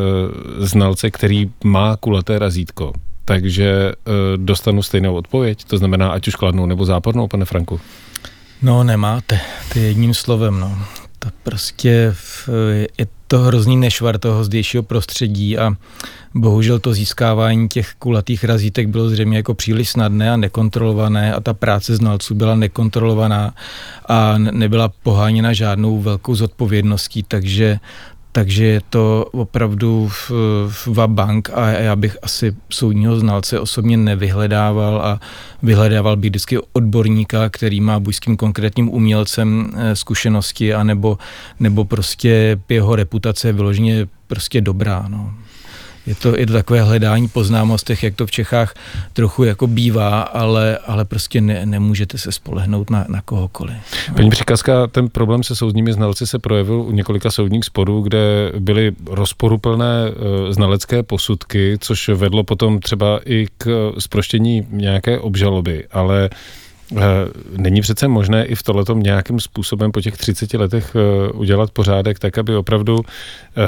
znalce, 0.65 1.11
který 1.11 1.51
má 1.65 1.97
kulaté 1.97 2.39
razítko, 2.39 2.93
takže 3.25 3.93
uh, 3.93 4.15
dostanu 4.37 4.83
stejnou 4.83 5.15
odpověď, 5.15 5.65
to 5.65 5.79
znamená 5.79 6.11
ať 6.11 6.29
už 6.29 6.35
kladnou 6.35 6.67
nebo 6.67 6.85
zápornou, 6.85 7.29
pane 7.29 7.45
Franku? 7.45 7.81
No 8.63 8.85
nemáte, 8.85 9.41
to 9.73 9.79
je 9.79 9.85
jedním 9.85 10.15
slovem, 10.15 10.61
no. 10.61 10.79
To 11.19 11.29
prostě 11.43 12.15
je 12.99 13.07
to 13.29 13.39
hrozný 13.39 13.77
nešvar 13.77 14.19
toho 14.19 14.45
zdejšího 14.45 14.83
prostředí 14.83 15.59
a 15.59 15.73
bohužel 16.35 16.79
to 16.79 16.93
získávání 16.95 17.69
těch 17.69 17.95
kulatých 17.99 18.45
razítek 18.45 18.89
bylo 18.89 19.09
zřejmě 19.09 19.37
jako 19.37 19.55
příliš 19.55 19.91
snadné 19.91 20.31
a 20.31 20.37
nekontrolované 20.37 21.35
a 21.35 21.41
ta 21.41 21.55
práce 21.55 21.97
znalců 21.97 22.35
byla 22.35 22.55
nekontrolovaná 22.55 23.55
a 24.09 24.39
nebyla 24.39 24.93
poháněna 25.03 25.53
žádnou 25.53 26.01
velkou 26.01 26.35
zodpovědností, 26.35 27.23
takže 27.23 27.79
takže 28.37 28.65
je 28.65 28.81
to 28.91 29.29
opravdu 29.33 30.09
v, 30.09 30.31
v 30.69 31.07
bank 31.07 31.51
a 31.55 31.69
já 31.69 31.97
bych 31.97 32.17
asi 32.23 32.57
soudního 32.71 33.21
znalce 33.21 33.61
osobně 33.61 33.97
nevyhledával 33.97 35.01
a 35.01 35.21
vyhledával 35.63 36.17
bych 36.17 36.31
vždycky 36.31 36.59
odborníka, 36.73 37.49
který 37.49 37.81
má 37.81 38.01
buď 38.01 38.15
s 38.15 38.21
tím 38.21 38.37
konkrétním 38.37 38.89
umělcem 38.89 39.73
eh, 39.77 39.97
zkušenosti, 39.97 40.75
anebo, 40.75 41.19
nebo 41.61 41.85
prostě 41.85 42.61
jeho 42.69 42.97
reputace 42.97 43.49
je 43.49 43.53
vyloženě 43.53 44.07
prostě 44.27 44.61
dobrá. 44.61 45.05
No 45.09 45.35
je 46.07 46.15
to, 46.15 46.37
je 46.39 46.47
to 46.47 46.53
takové 46.53 46.83
hledání 46.83 47.29
po 47.29 47.45
známostech, 47.45 48.03
jak 48.03 48.15
to 48.15 48.27
v 48.27 48.31
Čechách 48.31 48.75
trochu 49.13 49.45
jako 49.45 49.67
bývá, 49.67 50.21
ale, 50.21 50.79
ale 50.79 51.05
prostě 51.05 51.41
ne, 51.41 51.67
nemůžete 51.67 52.19
se 52.19 52.33
spolehnout 52.33 52.91
na, 52.91 53.05
na 53.09 53.23
kohokoliv. 53.23 53.77
Paní 54.17 54.31
Přikazka, 54.31 54.87
ten 54.87 55.09
problém 55.09 55.43
se 55.43 55.57
soudními 55.57 55.93
znalci 55.93 56.27
se 56.27 56.39
projevil 56.39 56.81
u 56.81 56.93
několika 56.93 57.31
soudních 57.31 57.65
sporů, 57.65 58.03
kde 58.03 58.53
byly 58.59 58.93
rozporuplné 59.07 60.09
eh, 60.09 60.53
znalecké 60.53 61.03
posudky, 61.03 61.77
což 61.81 62.09
vedlo 62.09 62.45
potom 62.45 62.81
třeba 62.81 63.21
i 63.25 63.47
k 63.59 63.93
zproštění 63.99 64.67
nějaké 64.71 65.19
obžaloby, 65.19 65.85
ale 65.93 66.31
není 67.57 67.81
přece 67.81 68.09
možné 68.09 68.45
i 68.45 68.55
v 68.55 68.63
tohletom 68.63 69.01
nějakým 69.01 69.41
způsobem 69.41 69.93
po 69.93 70.01
těch 70.01 70.17
30 70.17 70.55
letech 70.55 70.97
eh, 70.97 71.33
udělat 71.33 71.71
pořádek 71.71 72.19
tak, 72.19 72.39
aby 72.39 72.57
opravdu 72.57 73.01
eh, 73.01 73.63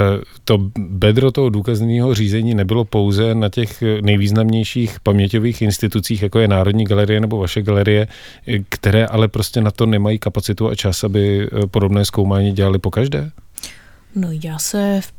to 0.45 0.57
bedro 0.77 1.31
toho 1.31 1.49
důkazního 1.49 2.13
řízení 2.13 2.55
nebylo 2.55 2.85
pouze 2.85 3.35
na 3.35 3.49
těch 3.49 3.83
nejvýznamnějších 4.01 4.99
paměťových 4.99 5.61
institucích, 5.61 6.21
jako 6.21 6.39
je 6.39 6.47
Národní 6.47 6.83
galerie 6.83 7.19
nebo 7.19 7.37
vaše 7.37 7.61
galerie, 7.61 8.07
které 8.69 9.05
ale 9.05 9.27
prostě 9.27 9.61
na 9.61 9.71
to 9.71 9.85
nemají 9.85 10.19
kapacitu 10.19 10.69
a 10.69 10.75
čas, 10.75 11.03
aby 11.03 11.49
podobné 11.71 12.05
zkoumání 12.05 12.51
dělali 12.51 12.79
po 12.79 12.91
každé? 12.91 13.31
No 14.15 14.27
já 14.43 14.59
se 14.59 14.99
v 15.01 15.18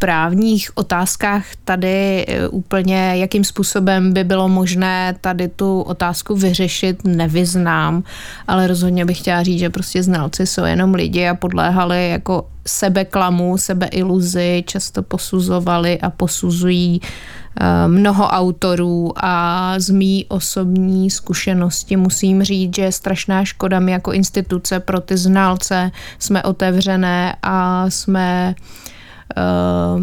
právních 0.00 0.70
otázkách 0.74 1.44
tady 1.64 2.24
e, 2.28 2.48
úplně, 2.48 3.12
jakým 3.16 3.44
způsobem 3.44 4.12
by 4.12 4.24
bylo 4.24 4.48
možné 4.48 5.14
tady 5.20 5.48
tu 5.48 5.80
otázku 5.80 6.34
vyřešit, 6.34 7.04
nevyznám, 7.04 8.02
ale 8.48 8.66
rozhodně 8.66 9.04
bych 9.04 9.18
chtěla 9.18 9.42
říct, 9.42 9.58
že 9.58 9.70
prostě 9.70 10.02
znalci 10.02 10.46
jsou 10.46 10.64
jenom 10.64 10.94
lidi 10.94 11.28
a 11.28 11.34
podléhali 11.34 12.10
jako 12.10 12.46
sebeklamu, 12.66 13.58
sebeiluzi, 13.58 14.64
často 14.66 15.02
posuzovali 15.02 16.00
a 16.00 16.10
posuzují 16.10 17.00
e, 17.00 17.88
mnoho 17.88 18.24
autorů 18.28 19.12
a 19.16 19.74
z 19.78 19.90
mý 19.90 20.26
osobní 20.28 21.10
zkušenosti 21.10 21.96
musím 21.96 22.42
říct, 22.42 22.76
že 22.76 22.82
je 22.82 22.92
strašná 22.92 23.44
škoda 23.44 23.80
my 23.80 23.92
jako 23.92 24.12
instituce 24.12 24.80
pro 24.80 25.00
ty 25.00 25.16
znalce 25.16 25.90
jsme 26.18 26.42
otevřené 26.42 27.36
a 27.42 27.90
jsme 27.90 28.54
uh, 28.58 28.90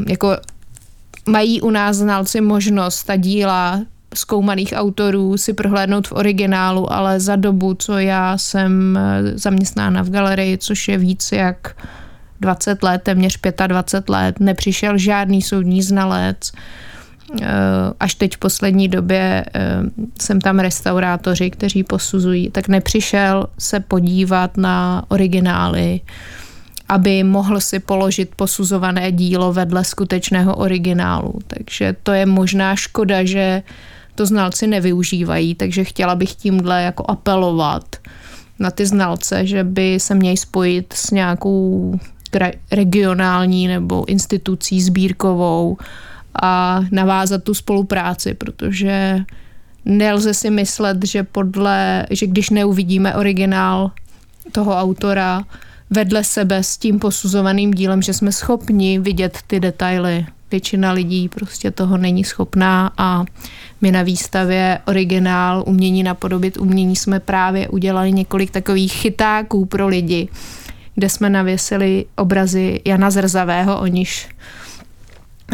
jako 0.07 0.37
mají 1.25 1.61
u 1.61 1.69
nás 1.69 1.97
znalci 1.97 2.41
možnost 2.41 3.03
ta 3.03 3.15
díla 3.15 3.81
zkoumaných 4.15 4.73
autorů 4.75 5.37
si 5.37 5.53
prohlédnout 5.53 6.07
v 6.07 6.11
originálu, 6.11 6.93
ale 6.93 7.19
za 7.19 7.35
dobu, 7.35 7.73
co 7.73 7.97
já 7.97 8.37
jsem 8.37 8.97
eh, 8.97 9.37
zaměstnána 9.37 10.01
v 10.01 10.09
galerii, 10.09 10.57
což 10.57 10.87
je 10.87 10.97
víc 10.97 11.31
jak 11.31 11.75
20 12.41 12.83
let, 12.83 13.01
téměř 13.03 13.39
25 13.67 14.09
let, 14.09 14.39
nepřišel 14.39 14.97
žádný 14.97 15.41
soudní 15.41 15.81
znalec. 15.81 16.51
Eh, 17.41 17.47
až 17.99 18.15
teď 18.15 18.35
v 18.35 18.37
poslední 18.37 18.87
době 18.87 19.45
jsem 20.21 20.41
tam 20.41 20.59
restaurátoři, 20.59 21.49
kteří 21.49 21.83
posuzují, 21.83 22.49
tak 22.49 22.67
nepřišel 22.67 23.47
se 23.57 23.79
podívat 23.79 24.57
na 24.57 25.03
originály 25.07 26.01
aby 26.89 27.23
mohl 27.23 27.61
si 27.61 27.79
položit 27.79 28.31
posuzované 28.35 29.11
dílo 29.11 29.53
vedle 29.53 29.83
skutečného 29.83 30.55
originálu. 30.55 31.33
Takže 31.47 31.95
to 32.03 32.11
je 32.11 32.25
možná 32.25 32.75
škoda, 32.75 33.23
že 33.23 33.63
to 34.15 34.25
znalci 34.25 34.67
nevyužívají, 34.67 35.55
takže 35.55 35.83
chtěla 35.83 36.15
bych 36.15 36.35
tímhle 36.35 36.83
jako 36.83 37.03
apelovat 37.07 37.95
na 38.59 38.71
ty 38.71 38.85
znalce, 38.85 39.45
že 39.45 39.63
by 39.63 39.99
se 39.99 40.15
měli 40.15 40.37
spojit 40.37 40.93
s 40.93 41.11
nějakou 41.11 41.93
regionální 42.71 43.67
nebo 43.67 44.05
institucí 44.05 44.81
sbírkovou 44.81 45.77
a 46.41 46.81
navázat 46.91 47.43
tu 47.43 47.53
spolupráci, 47.53 48.33
protože 48.33 49.19
nelze 49.85 50.33
si 50.33 50.49
myslet, 50.49 51.05
že 51.05 51.23
podle, 51.23 52.05
že 52.09 52.27
když 52.27 52.49
neuvidíme 52.49 53.15
originál 53.15 53.91
toho 54.51 54.75
autora, 54.75 55.43
vedle 55.89 56.23
sebe 56.23 56.63
s 56.63 56.77
tím 56.77 56.99
posuzovaným 56.99 57.73
dílem, 57.73 58.01
že 58.01 58.13
jsme 58.13 58.31
schopni 58.31 58.99
vidět 58.99 59.37
ty 59.47 59.59
detaily. 59.59 60.25
Většina 60.51 60.91
lidí 60.91 61.29
prostě 61.29 61.71
toho 61.71 61.97
není 61.97 62.23
schopná 62.23 62.91
a 62.97 63.25
my 63.81 63.91
na 63.91 64.03
výstavě 64.03 64.79
originál 64.85 65.63
umění 65.67 66.03
napodobit 66.03 66.57
umění 66.57 66.95
jsme 66.95 67.19
právě 67.19 67.69
udělali 67.69 68.11
několik 68.11 68.51
takových 68.51 68.93
chytáků 68.93 69.65
pro 69.65 69.87
lidi, 69.87 70.27
kde 70.95 71.09
jsme 71.09 71.29
navěsili 71.29 72.05
obrazy 72.15 72.81
Jana 72.85 73.11
Zrzavého, 73.11 73.79
o 73.79 73.87
níž 73.87 74.29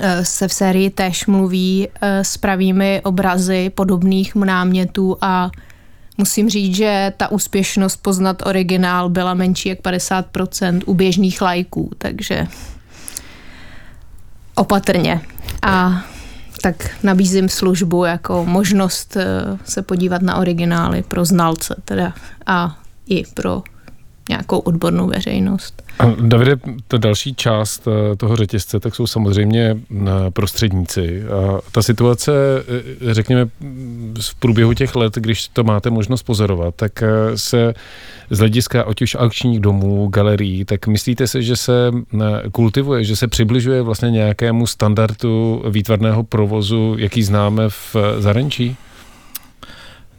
eh, 0.01 0.25
se 0.25 0.47
v 0.47 0.53
sérii 0.53 0.89
též 0.89 1.25
mluví 1.25 1.87
eh, 2.01 2.23
s 2.23 2.37
pravými 2.37 3.01
obrazy 3.03 3.69
podobných 3.69 4.35
námětů 4.35 5.17
a 5.21 5.51
Musím 6.17 6.49
říct, 6.49 6.75
že 6.75 7.13
ta 7.17 7.31
úspěšnost 7.31 7.97
poznat 7.97 8.41
originál 8.45 9.09
byla 9.09 9.33
menší 9.33 9.69
jak 9.69 9.79
50% 9.79 10.81
u 10.85 10.93
běžných 10.93 11.41
lajků, 11.41 11.91
takže 11.97 12.47
opatrně. 14.55 15.21
A 15.61 16.03
tak 16.61 17.03
nabízím 17.03 17.49
službu 17.49 18.05
jako 18.05 18.45
možnost 18.45 19.17
eh, 19.17 19.25
se 19.65 19.81
podívat 19.81 20.21
na 20.21 20.35
originály 20.35 21.03
pro 21.03 21.25
znalce 21.25 21.75
teda 21.85 22.13
a 22.45 22.77
i 23.07 23.23
pro 23.33 23.63
nějakou 24.29 24.57
odbornou 24.57 25.07
veřejnost. 25.07 25.83
Davide, 26.21 26.55
ta 26.87 26.97
další 26.97 27.35
část 27.35 27.87
eh, 27.87 28.15
toho 28.15 28.35
řetězce, 28.35 28.79
tak 28.79 28.95
jsou 28.95 29.07
samozřejmě 29.07 29.77
eh, 29.91 30.09
prostředníci. 30.29 31.23
A 31.23 31.59
ta 31.71 31.81
situace, 31.81 32.31
eh, 33.09 33.13
řekněme, 33.13 33.45
v 34.21 34.35
průběhu 34.35 34.73
těch 34.73 34.95
let, 34.95 35.15
když 35.15 35.47
to 35.47 35.63
máte 35.63 35.89
možnost 35.89 36.23
pozorovat, 36.23 36.75
tak 36.75 37.03
se 37.35 37.73
z 38.29 38.39
hlediska 38.39 38.83
ať 38.83 39.01
už 39.01 39.15
akčních 39.19 39.59
domů, 39.59 40.07
galerií, 40.07 40.65
tak 40.65 40.87
myslíte 40.87 41.27
si, 41.27 41.43
že 41.43 41.55
se 41.55 41.91
kultivuje, 42.51 43.03
že 43.03 43.15
se 43.15 43.27
přibližuje 43.27 43.81
vlastně 43.81 44.11
nějakému 44.11 44.67
standardu 44.67 45.63
výtvarného 45.69 46.23
provozu, 46.23 46.95
jaký 46.99 47.23
známe 47.23 47.69
v 47.69 47.95
zahraničí? 48.19 48.77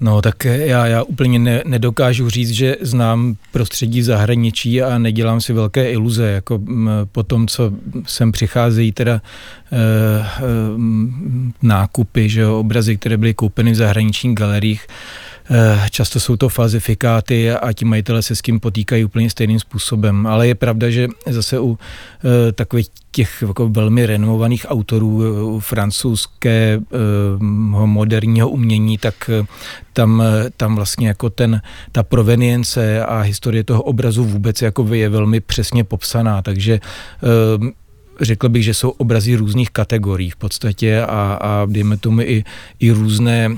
No 0.05 0.23
tak 0.23 0.45
já, 0.45 0.87
já 0.87 1.03
úplně 1.03 1.39
ne, 1.39 1.63
nedokážu 1.67 2.31
říct, 2.31 2.51
že 2.51 2.77
znám 2.81 3.37
prostředí 3.53 4.01
v 4.01 4.05
zahraničí 4.05 4.83
a 4.83 4.99
nedělám 4.99 5.41
si 5.41 5.53
velké 5.53 5.91
iluze, 5.91 6.27
jako 6.27 6.61
po 7.13 7.23
tom, 7.23 7.47
co 7.47 7.73
sem 8.07 8.33
přicházejí 8.33 8.93
teda 8.93 9.15
e, 9.15 9.21
e, 9.21 10.43
nákupy, 11.63 12.29
že 12.29 12.41
jo, 12.41 12.59
obrazy, 12.61 12.97
které 12.97 13.17
byly 13.17 13.35
koupeny 13.35 13.73
v 13.73 13.75
zahraničních 13.75 14.35
galeriích, 14.35 14.87
často 15.91 16.21
jsou 16.21 16.37
to 16.37 16.49
falzifikáty 16.49 17.51
a 17.51 17.73
ti 17.73 17.85
majitele 17.85 18.23
se 18.23 18.37
s 18.37 18.43
tím 18.43 18.61
potýkají 18.61 19.05
úplně 19.05 19.31
stejným 19.31 19.61
způsobem. 19.61 20.27
Ale 20.27 20.49
je 20.49 20.55
pravda, 20.55 20.91
že 20.91 21.09
zase 21.27 21.61
u 21.61 21.79
takových 22.55 22.87
těch 23.11 23.45
jako 23.49 23.69
velmi 23.69 24.07
renomovaných 24.07 24.67
autorů 24.69 25.21
francouzského 25.61 26.81
moderního 27.87 28.49
umění, 28.49 28.99
tak 28.99 29.31
tam, 29.93 30.23
tam 30.57 30.77
vlastně 30.77 31.09
jako 31.09 31.31
ten, 31.31 31.63
ta 31.93 32.03
provenience 32.03 33.05
a 33.05 33.21
historie 33.21 33.65
toho 33.65 33.83
obrazu 33.83 34.25
vůbec 34.25 34.63
jako 34.63 34.95
je 34.95 35.09
velmi 35.09 35.41
přesně 35.41 35.85
popsaná, 35.85 36.43
takže 36.43 36.81
řekl 38.21 38.49
bych, 38.49 38.65
že 38.65 38.75
jsou 38.75 38.91
obrazy 38.91 39.37
různých 39.37 39.71
kategorií 39.71 40.31
v 40.31 40.37
podstatě 40.37 41.03
a, 41.03 41.39
a 41.41 41.67
dejme 41.67 41.97
tomu 41.97 42.21
i, 42.21 42.45
i 42.81 42.91
různé, 42.91 43.51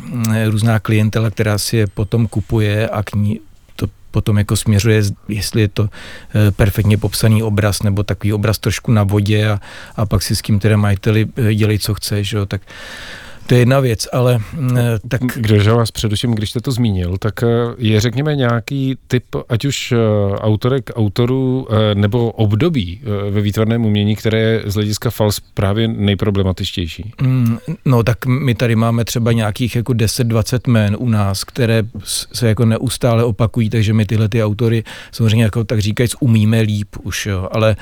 různá 0.46 0.78
klientela, 0.78 1.30
která 1.30 1.58
si 1.58 1.76
je 1.76 1.86
potom 1.86 2.26
kupuje 2.26 2.88
a 2.88 3.02
k 3.02 3.14
ní 3.14 3.40
to 3.76 3.86
potom 4.10 4.38
jako 4.38 4.56
směřuje, 4.56 5.02
jestli 5.28 5.60
je 5.60 5.68
to 5.68 5.88
eh, 5.88 6.50
perfektně 6.50 6.98
popsaný 6.98 7.42
obraz 7.42 7.82
nebo 7.82 8.02
takový 8.02 8.32
obraz 8.32 8.58
trošku 8.58 8.92
na 8.92 9.02
vodě 9.02 9.48
a, 9.48 9.60
a 9.96 10.06
pak 10.06 10.22
si 10.22 10.36
s 10.36 10.42
kým 10.42 10.58
teda 10.58 10.76
majiteli 10.76 11.26
eh, 11.36 11.54
dělej, 11.54 11.78
co 11.78 11.94
chceš, 11.94 12.32
jo, 12.32 12.46
tak 12.46 12.62
to 13.46 13.54
je 13.54 13.60
jedna 13.60 13.80
věc, 13.80 14.08
ale 14.12 14.38
mm, 14.52 14.76
tak... 15.08 15.20
Když 15.36 15.68
vás 15.68 15.90
především, 15.90 16.34
když 16.34 16.50
jste 16.50 16.60
to 16.60 16.72
zmínil, 16.72 17.16
tak 17.18 17.42
eh, 17.42 17.46
je 17.78 18.00
řekněme 18.00 18.36
nějaký 18.36 18.96
typ, 19.06 19.24
ať 19.48 19.64
už 19.64 19.92
eh, 19.92 19.96
autorek, 20.38 20.90
autorů 20.94 21.66
eh, 21.70 21.94
nebo 21.94 22.30
období 22.30 23.00
ve 23.30 23.40
výtvarném 23.40 23.84
umění, 23.84 24.16
které 24.16 24.40
je 24.40 24.62
z 24.66 24.74
hlediska 24.74 25.10
fals 25.10 25.40
právě 25.54 25.88
nejproblematičtější? 25.88 27.12
Mm, 27.22 27.58
no 27.84 28.02
tak 28.02 28.26
my 28.26 28.54
tady 28.54 28.76
máme 28.76 29.04
třeba 29.04 29.32
nějakých 29.32 29.76
jako 29.76 29.92
10-20 29.92 30.70
men 30.70 30.96
u 30.98 31.08
nás, 31.08 31.44
které 31.44 31.82
se 32.32 32.48
jako 32.48 32.64
neustále 32.64 33.24
opakují, 33.24 33.70
takže 33.70 33.92
my 33.92 34.06
tyhle 34.06 34.28
ty 34.28 34.44
autory 34.44 34.84
samozřejmě 35.12 35.44
jako 35.44 35.64
tak 35.64 35.78
říkajíc 35.78 36.14
umíme 36.20 36.60
líp 36.60 36.88
už, 37.02 37.26
jo, 37.26 37.48
ale... 37.52 37.76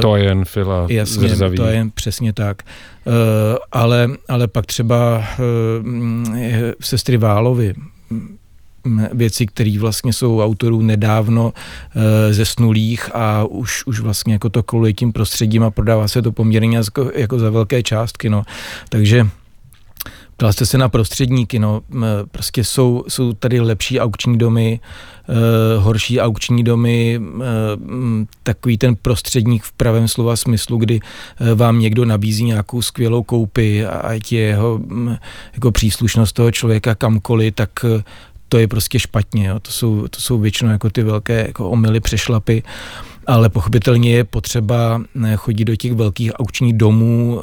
To 0.00 0.16
je 0.16 0.24
jen 0.24 0.44
fila 0.44 0.86
Jasně, 0.88 1.28
zrzavý. 1.28 1.56
to 1.56 1.66
je 1.66 1.86
přesně 1.94 2.32
tak. 2.32 2.62
Eh, 2.62 2.93
ale, 3.72 4.08
ale 4.28 4.48
pak 4.48 4.66
třeba 4.66 5.24
eh, 6.34 6.74
sestry 6.80 7.16
Válovi, 7.16 7.74
mm, 8.10 8.38
věci, 9.12 9.46
které 9.46 9.78
vlastně 9.78 10.12
jsou 10.12 10.42
autorů 10.42 10.82
nedávno 10.82 11.52
e, 11.94 12.34
zesnulých 12.34 13.10
a 13.14 13.44
už, 13.44 13.86
už 13.86 14.00
vlastně 14.00 14.32
jako 14.32 14.50
to 14.50 14.62
koluje 14.62 14.92
tím 14.92 15.12
prostředím 15.12 15.62
a 15.62 15.70
prodává 15.70 16.08
se 16.08 16.22
to 16.22 16.32
poměrně 16.32 16.76
jako, 16.76 17.10
jako 17.14 17.38
za 17.38 17.50
velké 17.50 17.82
částky. 17.82 18.28
No. 18.30 18.42
Takže 18.88 19.26
Ptal 20.36 20.52
jste 20.52 20.66
se 20.66 20.78
na 20.78 20.88
prostředníky, 20.88 21.58
no, 21.58 21.80
prostě 22.30 22.64
jsou, 22.64 23.04
jsou 23.08 23.32
tady 23.32 23.60
lepší 23.60 24.00
aukční 24.00 24.38
domy, 24.38 24.80
uh, 25.28 25.84
horší 25.84 26.20
aukční 26.20 26.64
domy, 26.64 27.20
uh, 27.20 27.42
takový 28.42 28.78
ten 28.78 28.96
prostředník 28.96 29.62
v 29.62 29.72
pravém 29.72 30.08
slova 30.08 30.36
smyslu, 30.36 30.76
kdy 30.76 31.00
uh, 31.00 31.48
vám 31.58 31.80
někdo 31.80 32.04
nabízí 32.04 32.44
nějakou 32.44 32.82
skvělou 32.82 33.22
koupy 33.22 33.86
a 33.86 33.90
ať 33.90 34.32
je 34.32 34.40
jeho 34.40 34.80
jako 35.54 35.72
příslušnost 35.72 36.32
toho 36.32 36.50
člověka 36.50 36.94
kamkoliv, 36.94 37.54
tak 37.54 37.70
uh, 37.84 38.00
to 38.48 38.58
je 38.58 38.68
prostě 38.68 38.98
špatně. 38.98 39.46
Jo. 39.46 39.60
To, 39.60 39.70
jsou, 39.70 40.08
to 40.08 40.20
jsou 40.20 40.38
většinou 40.38 40.70
jako 40.70 40.90
ty 40.90 41.02
velké 41.02 41.46
jako 41.46 41.70
omily, 41.70 42.00
přešlapy 42.00 42.62
ale 43.26 43.48
pochopitelně 43.48 44.14
je 44.14 44.24
potřeba 44.24 45.02
chodit 45.36 45.64
do 45.64 45.76
těch 45.76 45.92
velkých 45.92 46.32
aukčních 46.34 46.72
domů, 46.72 47.40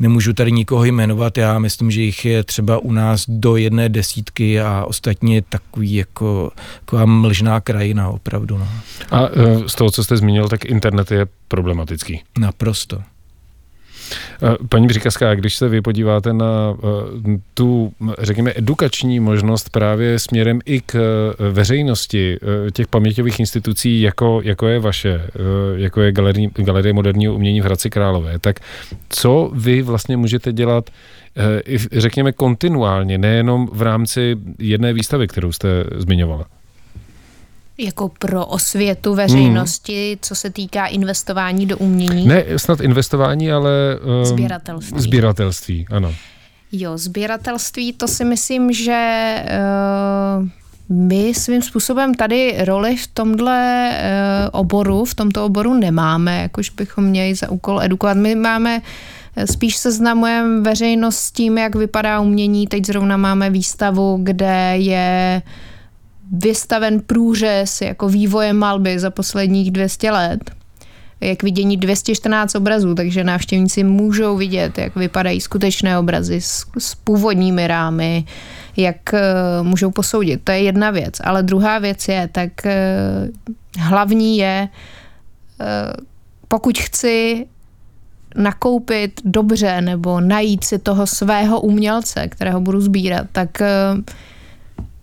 Nemůžu 0.00 0.32
tady 0.32 0.52
nikoho 0.52 0.84
jmenovat, 0.84 1.38
já 1.38 1.58
myslím, 1.58 1.90
že 1.90 2.02
jich 2.02 2.24
je 2.24 2.44
třeba 2.44 2.78
u 2.78 2.92
nás 2.92 3.24
do 3.28 3.56
jedné 3.56 3.88
desítky 3.88 4.60
a 4.60 4.84
ostatně 4.84 5.42
takový 5.42 5.94
jako 5.94 6.50
taková 6.84 7.06
mlžná 7.06 7.60
krajina 7.60 8.08
opravdu. 8.08 8.58
No. 8.58 8.68
A 9.10 9.26
e, 9.26 9.68
z 9.68 9.74
toho, 9.74 9.90
co 9.90 10.04
jste 10.04 10.16
zmínil, 10.16 10.48
tak 10.48 10.64
internet 10.64 11.10
je 11.10 11.26
problematický. 11.48 12.22
Naprosto. 12.38 13.02
Paní 14.68 14.86
Břikaská, 14.86 15.34
když 15.34 15.56
se 15.56 15.68
vy 15.68 15.80
podíváte 15.80 16.32
na 16.32 16.76
tu, 17.54 17.92
řekněme, 18.18 18.52
edukační 18.56 19.20
možnost 19.20 19.70
právě 19.70 20.18
směrem 20.18 20.60
i 20.64 20.80
k 20.80 20.94
e, 20.94 21.50
veřejnosti 21.50 22.38
těch 22.72 22.86
paměťových 22.86 23.40
institucí, 23.40 24.00
jako, 24.00 24.40
jako 24.44 24.68
je 24.68 24.78
vaše, 24.78 25.20
jako 25.76 26.00
je 26.00 26.12
Galerie, 26.12 26.48
Galerie 26.54 26.92
moderního 26.92 27.34
umění 27.34 27.60
v 27.60 27.64
Hradci 27.64 27.90
Králové, 27.90 28.38
tak 28.38 28.60
co 29.08 29.50
vy 29.54 29.82
vlastně 29.82 30.16
můžete 30.16 30.52
dělat 30.52 30.90
řekněme 31.92 32.32
kontinuálně, 32.32 33.18
nejenom 33.18 33.68
v 33.72 33.82
rámci 33.82 34.36
jedné 34.58 34.92
výstavy, 34.92 35.28
kterou 35.28 35.52
jste 35.52 35.68
zmiňovala? 35.96 36.46
Jako 37.78 38.08
pro 38.08 38.46
osvětu 38.46 39.14
veřejnosti, 39.14 40.08
hmm. 40.08 40.18
co 40.22 40.34
se 40.34 40.50
týká 40.50 40.86
investování 40.86 41.66
do 41.66 41.76
umění? 41.76 42.26
Ne 42.26 42.44
snad 42.56 42.80
investování, 42.80 43.52
ale... 43.52 43.70
Um, 44.18 44.24
sběratelství. 44.24 45.00
Sběratelství, 45.00 45.86
ano. 45.90 46.14
Jo, 46.72 46.98
sběratelství, 46.98 47.92
to 47.92 48.08
si 48.08 48.24
myslím, 48.24 48.72
že 48.72 49.34
uh, 50.40 50.48
my 50.96 51.34
svým 51.34 51.62
způsobem 51.62 52.14
tady 52.14 52.56
roli 52.64 52.96
v 52.96 53.06
tomhle 53.06 53.90
uh, 53.90 54.60
oboru, 54.60 55.04
v 55.04 55.14
tomto 55.14 55.44
oboru 55.44 55.74
nemáme, 55.74 56.42
jakož 56.42 56.70
bychom 56.70 57.04
měli 57.04 57.34
za 57.34 57.50
úkol 57.50 57.82
edukovat. 57.82 58.16
My 58.16 58.34
máme 58.34 58.82
eh, 59.36 59.46
Spíš 59.46 59.76
seznamujeme 59.76 60.60
veřejnost 60.60 61.16
s 61.16 61.32
tím, 61.32 61.58
jak 61.58 61.74
vypadá 61.74 62.20
umění. 62.20 62.66
Teď 62.66 62.86
zrovna 62.86 63.16
máme 63.16 63.50
výstavu, 63.50 64.18
kde 64.22 64.72
je 64.76 65.42
uh, 65.44 65.52
vystaven 66.32 67.00
průřez 67.00 67.80
jako 67.80 68.08
vývoje 68.08 68.52
malby 68.52 68.98
za 68.98 69.10
posledních 69.10 69.70
200 69.70 70.10
let, 70.10 70.50
jak 71.20 71.42
vidění 71.42 71.76
214 71.76 72.54
obrazů, 72.54 72.94
takže 72.94 73.24
návštěvníci 73.24 73.84
můžou 73.84 74.36
vidět, 74.36 74.78
jak 74.78 74.96
vypadají 74.96 75.40
skutečné 75.40 75.98
obrazy 75.98 76.40
s, 76.40 76.66
s 76.78 76.94
původními 76.94 77.66
rámy, 77.66 78.24
jak 78.76 78.96
uh, 79.12 79.66
můžou 79.66 79.90
posoudit. 79.90 80.40
To 80.44 80.52
je 80.52 80.62
jedna 80.62 80.90
věc. 80.90 81.14
Ale 81.24 81.42
druhá 81.42 81.78
věc 81.78 82.08
je, 82.08 82.28
tak 82.32 82.52
uh, 82.64 82.72
hlavní 83.78 84.38
je, 84.38 84.68
uh, 85.60 85.66
pokud 86.48 86.78
chci 86.78 87.46
nakoupit 88.36 89.20
dobře 89.24 89.80
nebo 89.80 90.20
najít 90.20 90.64
si 90.64 90.78
toho 90.78 91.06
svého 91.06 91.60
umělce, 91.60 92.28
kterého 92.28 92.60
budu 92.60 92.80
sbírat, 92.80 93.26
tak 93.32 93.50
uh, 93.60 94.00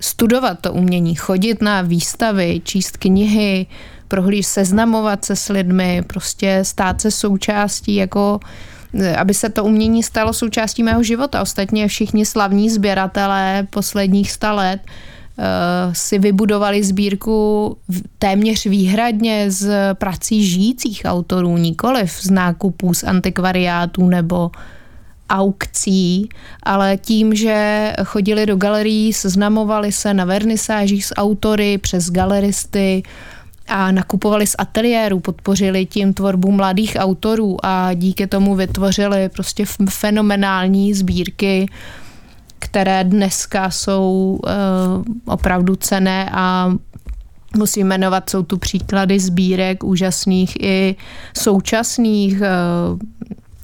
studovat 0.01 0.59
to 0.62 0.73
umění, 0.73 1.15
chodit 1.15 1.62
na 1.62 1.81
výstavy, 1.81 2.62
číst 2.63 2.97
knihy, 2.97 3.65
prohlíž, 4.07 4.47
seznamovat 4.47 5.25
se 5.25 5.35
s 5.35 5.49
lidmi, 5.49 6.03
prostě 6.07 6.59
stát 6.63 7.01
se 7.01 7.12
součástí 7.12 7.95
jako 7.95 8.39
aby 9.17 9.33
se 9.33 9.49
to 9.49 9.63
umění 9.65 10.03
stalo 10.03 10.33
součástí 10.33 10.83
mého 10.83 11.03
života. 11.03 11.41
Ostatně 11.41 11.88
všichni 11.88 12.25
slavní 12.25 12.69
sběratelé 12.69 13.67
posledních 13.69 14.31
sta 14.31 14.53
let 14.53 14.81
uh, 14.85 15.43
si 15.93 16.19
vybudovali 16.19 16.83
sbírku 16.83 17.77
téměř 18.19 18.65
výhradně 18.65 19.51
z 19.51 19.71
prací 19.93 20.45
žijících 20.45 21.01
autorů, 21.05 21.57
nikoliv 21.57 22.12
z 22.12 22.29
nákupů 22.29 22.93
z 22.93 23.03
antikvariátů 23.03 24.09
nebo 24.09 24.51
aukcí, 25.29 26.29
ale 26.63 26.97
tím, 26.97 27.35
že 27.35 27.93
chodili 28.03 28.45
do 28.45 28.55
galerií, 28.55 29.13
seznamovali 29.13 29.91
se 29.91 30.13
na 30.13 30.25
vernisážích 30.25 31.05
s 31.05 31.15
autory 31.15 31.77
přes 31.77 32.11
galeristy 32.11 33.03
a 33.67 33.91
nakupovali 33.91 34.47
z 34.47 34.55
ateliéru, 34.57 35.19
podpořili 35.19 35.85
tím 35.85 36.13
tvorbu 36.13 36.51
mladých 36.51 36.97
autorů 36.99 37.57
a 37.65 37.93
díky 37.93 38.27
tomu 38.27 38.55
vytvořili 38.55 39.29
prostě 39.29 39.65
fenomenální 39.89 40.93
sbírky, 40.93 41.65
které 42.59 43.03
dneska 43.03 43.71
jsou 43.71 44.39
uh, 44.43 44.53
opravdu 45.25 45.75
cené 45.75 46.29
a 46.33 46.73
musím 47.57 47.87
jmenovat, 47.87 48.29
jsou 48.29 48.43
tu 48.43 48.57
příklady 48.57 49.19
sbírek 49.19 49.83
úžasných 49.83 50.63
i 50.63 50.95
současných. 51.37 52.41
Uh, 52.41 52.99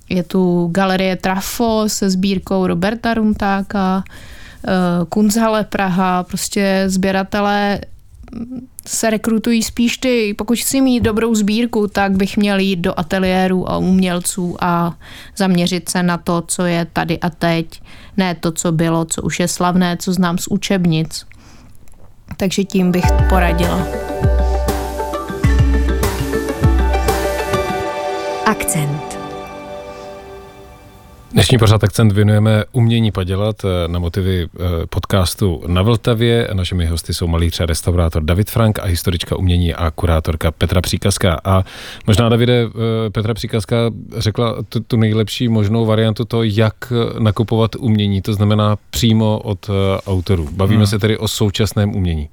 je 0.10 0.24
tu 0.24 0.68
galerie 0.72 1.16
Trafo 1.16 1.84
se 1.88 2.10
sbírkou 2.10 2.68
Roberta 2.68 3.14
Runtáka, 3.14 4.04
eh, 4.68 4.72
Kunzhalle 5.10 5.64
Praha, 5.64 6.24
prostě 6.24 6.84
sběratelé 6.88 7.80
se 8.88 9.10
rekrutují 9.10 9.64
spíš 9.64 9.98
ty, 9.98 10.34
pokud 10.38 10.58
chci 10.58 10.82
mít 10.82 11.00
dobrou 11.00 11.36
sbírku, 11.36 11.88
tak 11.88 12.12
bych 12.12 12.38
měl 12.38 12.60
jít 12.60 12.76
do 12.76 13.00
ateliéru 13.00 13.72
a 13.72 13.78
umělců 13.78 14.58
a 14.60 14.94
zaměřit 15.38 15.90
se 15.90 16.04
na 16.04 16.18
to, 16.18 16.44
co 16.48 16.66
je 16.66 16.88
tady 16.94 17.20
a 17.20 17.30
teď, 17.30 17.82
ne 18.18 18.36
to, 18.36 18.52
co 18.52 18.72
bylo, 18.72 19.06
co 19.06 19.22
už 19.22 19.40
je 19.40 19.48
slavné, 19.48 19.98
co 19.98 20.14
znám 20.14 20.38
z 20.38 20.48
učebnic. 20.48 21.26
Takže 22.38 22.64
tím 22.64 22.92
bych 22.92 23.06
poradila. 23.30 23.88
Než 28.76 29.15
Dnešní 31.46 31.58
pořád 31.58 31.84
akcent 31.84 32.12
věnujeme 32.12 32.64
umění 32.72 33.12
padělat 33.12 33.56
eh, 33.66 33.88
na 33.88 34.00
motivy 34.00 34.44
eh, 34.44 34.60
podcastu 34.90 35.64
na 35.68 35.82
Vltavě. 35.82 36.48
Našimi 36.54 36.86
hosty 36.86 37.14
jsou 37.14 37.28
malíř 37.28 37.60
a 37.60 37.66
restaurátor 37.66 38.24
David 38.24 38.50
Frank 38.50 38.80
a 38.80 38.86
historička 38.86 39.36
umění 39.36 39.74
a 39.74 39.92
kurátorka 39.92 40.52
Petra 40.52 40.82
Příkazka. 40.82 41.40
A 41.44 41.64
možná, 42.08 42.30
Davide, 42.30 42.64
eh, 42.64 43.10
Petra 43.10 43.34
Příkazka 43.34 43.76
řekla 44.18 44.56
tu, 44.70 44.80
tu 44.80 44.98
nejlepší 44.98 45.48
možnou 45.48 45.86
variantu 45.86 46.26
to, 46.26 46.44
jak 46.44 46.94
nakupovat 47.20 47.76
umění, 47.76 48.22
to 48.22 48.34
znamená 48.34 48.78
přímo 48.90 49.40
od 49.44 49.70
autorů. 50.08 50.50
Bavíme 50.52 50.78
hmm. 50.78 50.88
se 50.88 51.00
tedy 51.00 51.18
o 51.18 51.28
současném 51.28 51.96
umění. 51.96 52.30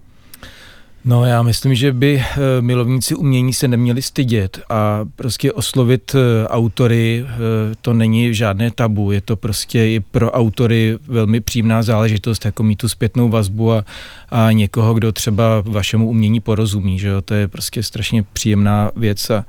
No 1.04 1.24
já 1.24 1.42
myslím, 1.42 1.74
že 1.74 1.92
by 1.92 2.24
eh, 2.24 2.36
milovníci 2.60 3.14
umění 3.14 3.52
se 3.52 3.68
neměli 3.68 4.02
stydět 4.02 4.60
a 4.68 5.00
prostě 5.16 5.52
oslovit 5.52 6.14
eh, 6.14 6.48
autory, 6.48 7.24
eh, 7.28 7.34
to 7.80 7.94
není 7.94 8.34
žádné 8.34 8.70
tabu, 8.70 9.12
je 9.12 9.20
to 9.20 9.36
prostě 9.36 9.88
i 9.88 10.00
pro 10.00 10.30
autory 10.30 10.98
velmi 11.08 11.40
příjemná 11.40 11.82
záležitost, 11.82 12.44
jako 12.44 12.62
mít 12.62 12.76
tu 12.76 12.88
zpětnou 12.88 13.28
vazbu 13.28 13.72
a, 13.72 13.84
a 14.30 14.52
někoho, 14.52 14.94
kdo 14.94 15.12
třeba 15.12 15.62
vašemu 15.66 16.08
umění 16.08 16.40
porozumí, 16.40 16.98
že 16.98 17.08
jo? 17.08 17.22
to 17.22 17.34
je 17.34 17.48
prostě 17.48 17.82
strašně 17.82 18.22
příjemná 18.22 18.90
věc 18.96 19.30
a 19.30 19.44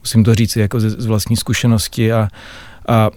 musím 0.00 0.24
to 0.24 0.34
říct 0.34 0.56
jako 0.56 0.80
z, 0.80 0.84
z 0.84 1.06
vlastní 1.06 1.36
zkušenosti 1.36 2.12
a, 2.12 2.28
a 2.88 3.10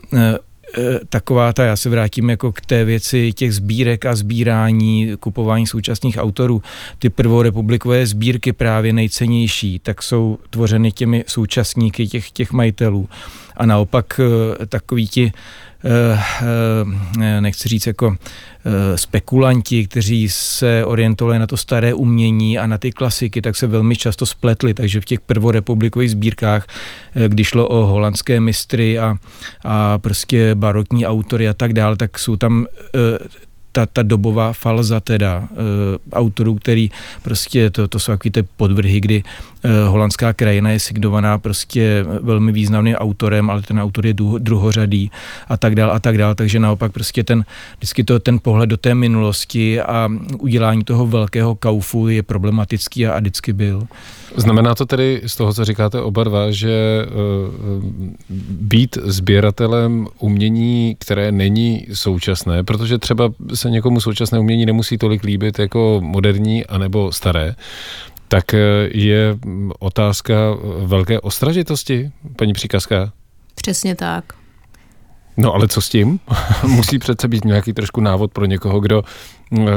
taková 1.10 1.53
ta, 1.53 1.63
já 1.63 1.75
se 1.75 1.89
vrátím 1.89 2.29
jako 2.29 2.51
k 2.51 2.62
té 2.62 2.86
věci 2.86 3.34
těch 3.34 3.53
sbírek 3.53 4.05
a 4.05 4.15
sbírání, 4.15 5.12
kupování 5.19 5.67
současných 5.67 6.17
autorů. 6.17 6.62
Ty 6.99 7.10
prvorepublikové 7.10 8.05
sbírky 8.05 8.53
právě 8.53 8.93
nejcennější, 8.93 9.79
tak 9.79 10.03
jsou 10.03 10.38
tvořeny 10.49 10.91
těmi 10.91 11.23
současníky 11.27 12.07
těch, 12.07 12.31
těch 12.31 12.51
majitelů. 12.51 13.10
A 13.57 13.65
naopak 13.65 14.19
eh, 14.19 14.65
takový 14.65 15.07
ti 15.07 15.31
Eh, 15.31 15.34
eh, 15.34 15.70
nechci 17.39 17.70
říct 17.70 17.88
jako 17.88 18.15
eh, 18.15 18.98
spekulanti, 18.98 19.88
kteří 19.88 20.30
se 20.30 20.86
orientovali 20.86 21.39
na 21.39 21.48
to 21.48 21.58
staré 21.58 21.94
umění 21.94 22.58
a 22.58 22.67
na 22.67 22.78
ty 22.78 22.91
klasiky, 22.91 23.41
tak 23.41 23.56
se 23.56 23.67
velmi 23.67 23.96
často 23.96 24.26
spletli, 24.26 24.74
takže 24.74 25.02
v 25.02 25.06
těch 25.06 25.20
prvorepublikových 25.20 26.12
sbírkách, 26.12 26.67
když 27.28 27.48
šlo 27.48 27.67
o 27.67 27.86
holandské 27.86 28.39
mistry 28.39 29.00
a, 29.00 29.15
a 29.63 29.98
prostě 29.98 30.56
barokní 30.56 31.06
autory 31.06 31.50
a 31.50 31.54
tak 31.54 31.74
dále, 31.74 31.96
tak 31.96 32.20
jsou 32.20 32.36
tam 32.36 32.65
ta, 33.72 33.86
ta 33.86 34.04
dobová 34.04 34.54
falza 34.54 35.00
teda 35.00 35.48
e, 35.52 35.56
autorů, 36.13 36.56
který 36.56 36.91
prostě, 37.22 37.70
to, 37.70 37.88
to 37.88 38.00
jsou 38.00 38.12
takové 38.12 38.32
ty 38.32 38.44
podvrhy, 38.44 39.02
kdy 39.02 39.24
holandská 39.88 40.34
krajina 40.34 40.71
je 40.71 40.80
signovaná 40.80 41.38
prostě 41.38 42.06
velmi 42.21 42.52
významným 42.52 42.95
autorem, 42.95 43.50
ale 43.50 43.62
ten 43.62 43.80
autor 43.80 44.06
je 44.06 44.13
druhořadý 44.38 45.12
a 45.47 45.58
tak 45.58 45.76
dál 45.76 45.91
a 45.91 46.00
tak 46.00 46.17
dál, 46.17 46.36
takže 46.36 46.60
naopak 46.60 46.91
prostě 46.91 47.24
ten, 47.24 47.45
vždycky 47.78 48.04
to, 48.04 48.19
ten 48.19 48.39
pohled 48.39 48.69
do 48.69 48.78
té 48.78 48.95
minulosti 48.95 49.82
a 49.82 50.10
udělání 50.39 50.84
toho 50.84 51.08
velkého 51.08 51.56
kaufu 51.56 52.08
je 52.08 52.24
problematický 52.24 53.08
a, 53.08 53.13
a 53.13 53.19
vždycky 53.19 53.54
byl. 53.54 53.88
Znamená 54.36 54.76
to 54.76 54.86
tedy 54.86 55.21
z 55.26 55.36
toho, 55.36 55.54
co 55.54 55.65
říkáte 55.65 56.02
oba 56.02 56.24
dva, 56.24 56.52
že 56.52 57.06
uh, 57.06 57.84
být 58.50 58.97
sběratelem 59.04 60.08
umění, 60.19 60.95
které 61.00 61.32
není 61.32 61.88
současné, 61.93 62.63
protože 62.63 62.97
třeba 62.97 63.30
se 63.54 63.69
někomu 63.69 64.02
současné 64.02 64.39
umění 64.39 64.65
nemusí 64.65 64.97
tolik 64.97 65.24
líbit 65.24 65.60
jako 65.60 66.00
moderní 66.04 66.65
anebo 66.65 67.12
staré, 67.12 67.56
tak 68.32 68.54
eh, 68.54 68.60
je 68.91 69.38
otázka 69.80 70.36
velké 70.86 71.20
ostražitosti, 71.20 72.12
paní 72.36 72.54
příkazka? 72.54 73.12
Přesně 73.56 73.96
tak. 73.96 74.34
No 75.38 75.54
ale 75.54 75.67
co 75.67 75.82
s 75.82 75.89
tím? 75.89 76.20
Musí 76.67 77.00
přece 77.00 77.28
být 77.28 77.46
nějaký 77.46 77.74
trošku 77.74 78.02
návod 78.02 78.32
pro 78.32 78.46
někoho, 78.46 78.80
kdo 78.80 79.04
eh, 79.04 79.67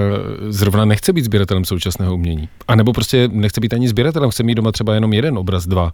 zrovna 0.49 0.85
nechce 0.85 1.13
být 1.13 1.25
sběratelem 1.25 1.65
současného 1.65 2.15
umění. 2.15 2.49
A 2.69 2.75
nebo 2.75 2.93
prostě 2.93 3.29
nechce 3.33 3.61
být 3.61 3.75
ani 3.75 3.89
sběratelem, 3.89 4.31
chce 4.31 4.43
mít 4.43 4.55
doma 4.55 4.73
třeba 4.73 4.95
jenom 4.95 5.13
jeden 5.13 5.39
obraz, 5.39 5.67
dva. 5.67 5.93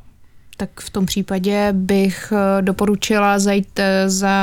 Tak 0.57 0.81
v 0.81 0.91
tom 0.91 1.07
případě 1.07 1.69
bych 1.73 2.33
eh, 2.33 2.63
doporučila 2.63 3.39
zajít 3.39 3.81
za 4.07 4.35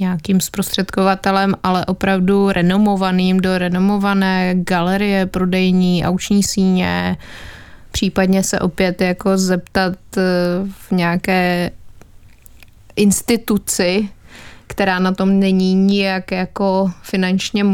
nějakým 0.00 0.40
zprostředkovatelem, 0.40 1.54
ale 1.62 1.86
opravdu 1.86 2.52
renomovaným 2.52 3.40
do 3.40 3.58
renomované 3.58 4.54
galerie, 4.54 5.26
prodejní, 5.26 6.04
auční 6.04 6.42
síně, 6.42 7.16
případně 7.90 8.42
se 8.42 8.60
opět 8.60 9.00
jako 9.00 9.38
zeptat 9.38 9.94
eh, 10.16 10.22
v 10.68 10.90
nějaké 10.92 11.70
instituci, 12.96 14.08
která 14.66 14.98
na 14.98 15.12
tom 15.12 15.40
není 15.40 15.74
nijak 15.74 16.32
jako 16.32 16.90
finančně 17.02 17.64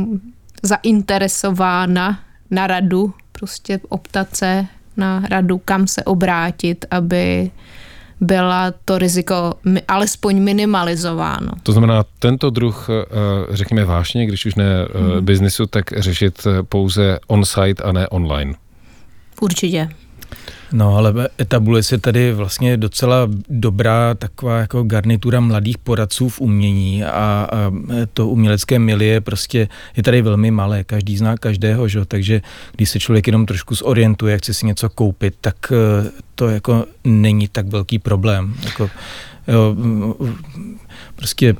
zainteresována 0.62 2.20
na 2.50 2.66
radu, 2.66 3.14
prostě 3.32 3.80
optat 3.88 4.36
se 4.36 4.66
na 4.96 5.22
radu, 5.30 5.58
kam 5.58 5.86
se 5.86 6.04
obrátit, 6.04 6.84
aby 6.90 7.50
byla 8.20 8.72
to 8.84 8.98
riziko 8.98 9.54
alespoň 9.88 10.42
minimalizováno. 10.42 11.52
To 11.62 11.72
znamená, 11.72 12.04
tento 12.18 12.50
druh, 12.50 12.88
eh, 12.90 13.04
řekněme 13.50 13.84
vášně, 13.84 14.26
když 14.26 14.46
už 14.46 14.54
ne 14.54 14.86
hmm. 14.94 15.24
biznisu, 15.24 15.66
tak 15.66 15.84
řešit 15.96 16.46
eh, 16.46 16.62
pouze 16.62 17.18
on-site 17.26 17.82
a 17.82 17.92
ne 17.92 18.08
online. 18.08 18.54
Určitě. 19.40 19.88
No, 20.76 20.96
ale 20.96 21.28
etabluje 21.40 21.82
se 21.82 21.98
tady 21.98 22.32
vlastně 22.32 22.76
docela 22.76 23.28
dobrá 23.48 24.14
taková 24.14 24.58
jako 24.58 24.82
garnitura 24.82 25.40
mladých 25.40 25.78
poradců 25.78 26.28
v 26.28 26.40
umění 26.40 27.04
a, 27.04 27.08
a 27.52 27.72
to 28.14 28.28
umělecké 28.28 28.78
milie 28.78 29.20
prostě 29.20 29.68
je 29.96 30.02
tady 30.02 30.22
velmi 30.22 30.50
malé, 30.50 30.84
každý 30.84 31.16
zná 31.16 31.36
každého, 31.36 31.88
že? 31.88 32.04
takže 32.04 32.42
když 32.76 32.90
se 32.90 33.00
člověk 33.00 33.26
jenom 33.26 33.46
trošku 33.46 33.74
zorientuje, 33.74 34.38
chce 34.38 34.54
si 34.54 34.66
něco 34.66 34.88
koupit, 34.88 35.34
tak 35.40 35.56
eh, 35.72 36.10
to 36.34 36.48
jako 36.48 36.84
není 37.04 37.48
tak 37.48 37.66
velký 37.66 37.98
problém. 37.98 38.54
Jako, 38.64 38.90
jo, 39.48 39.76
prostě 41.16 41.56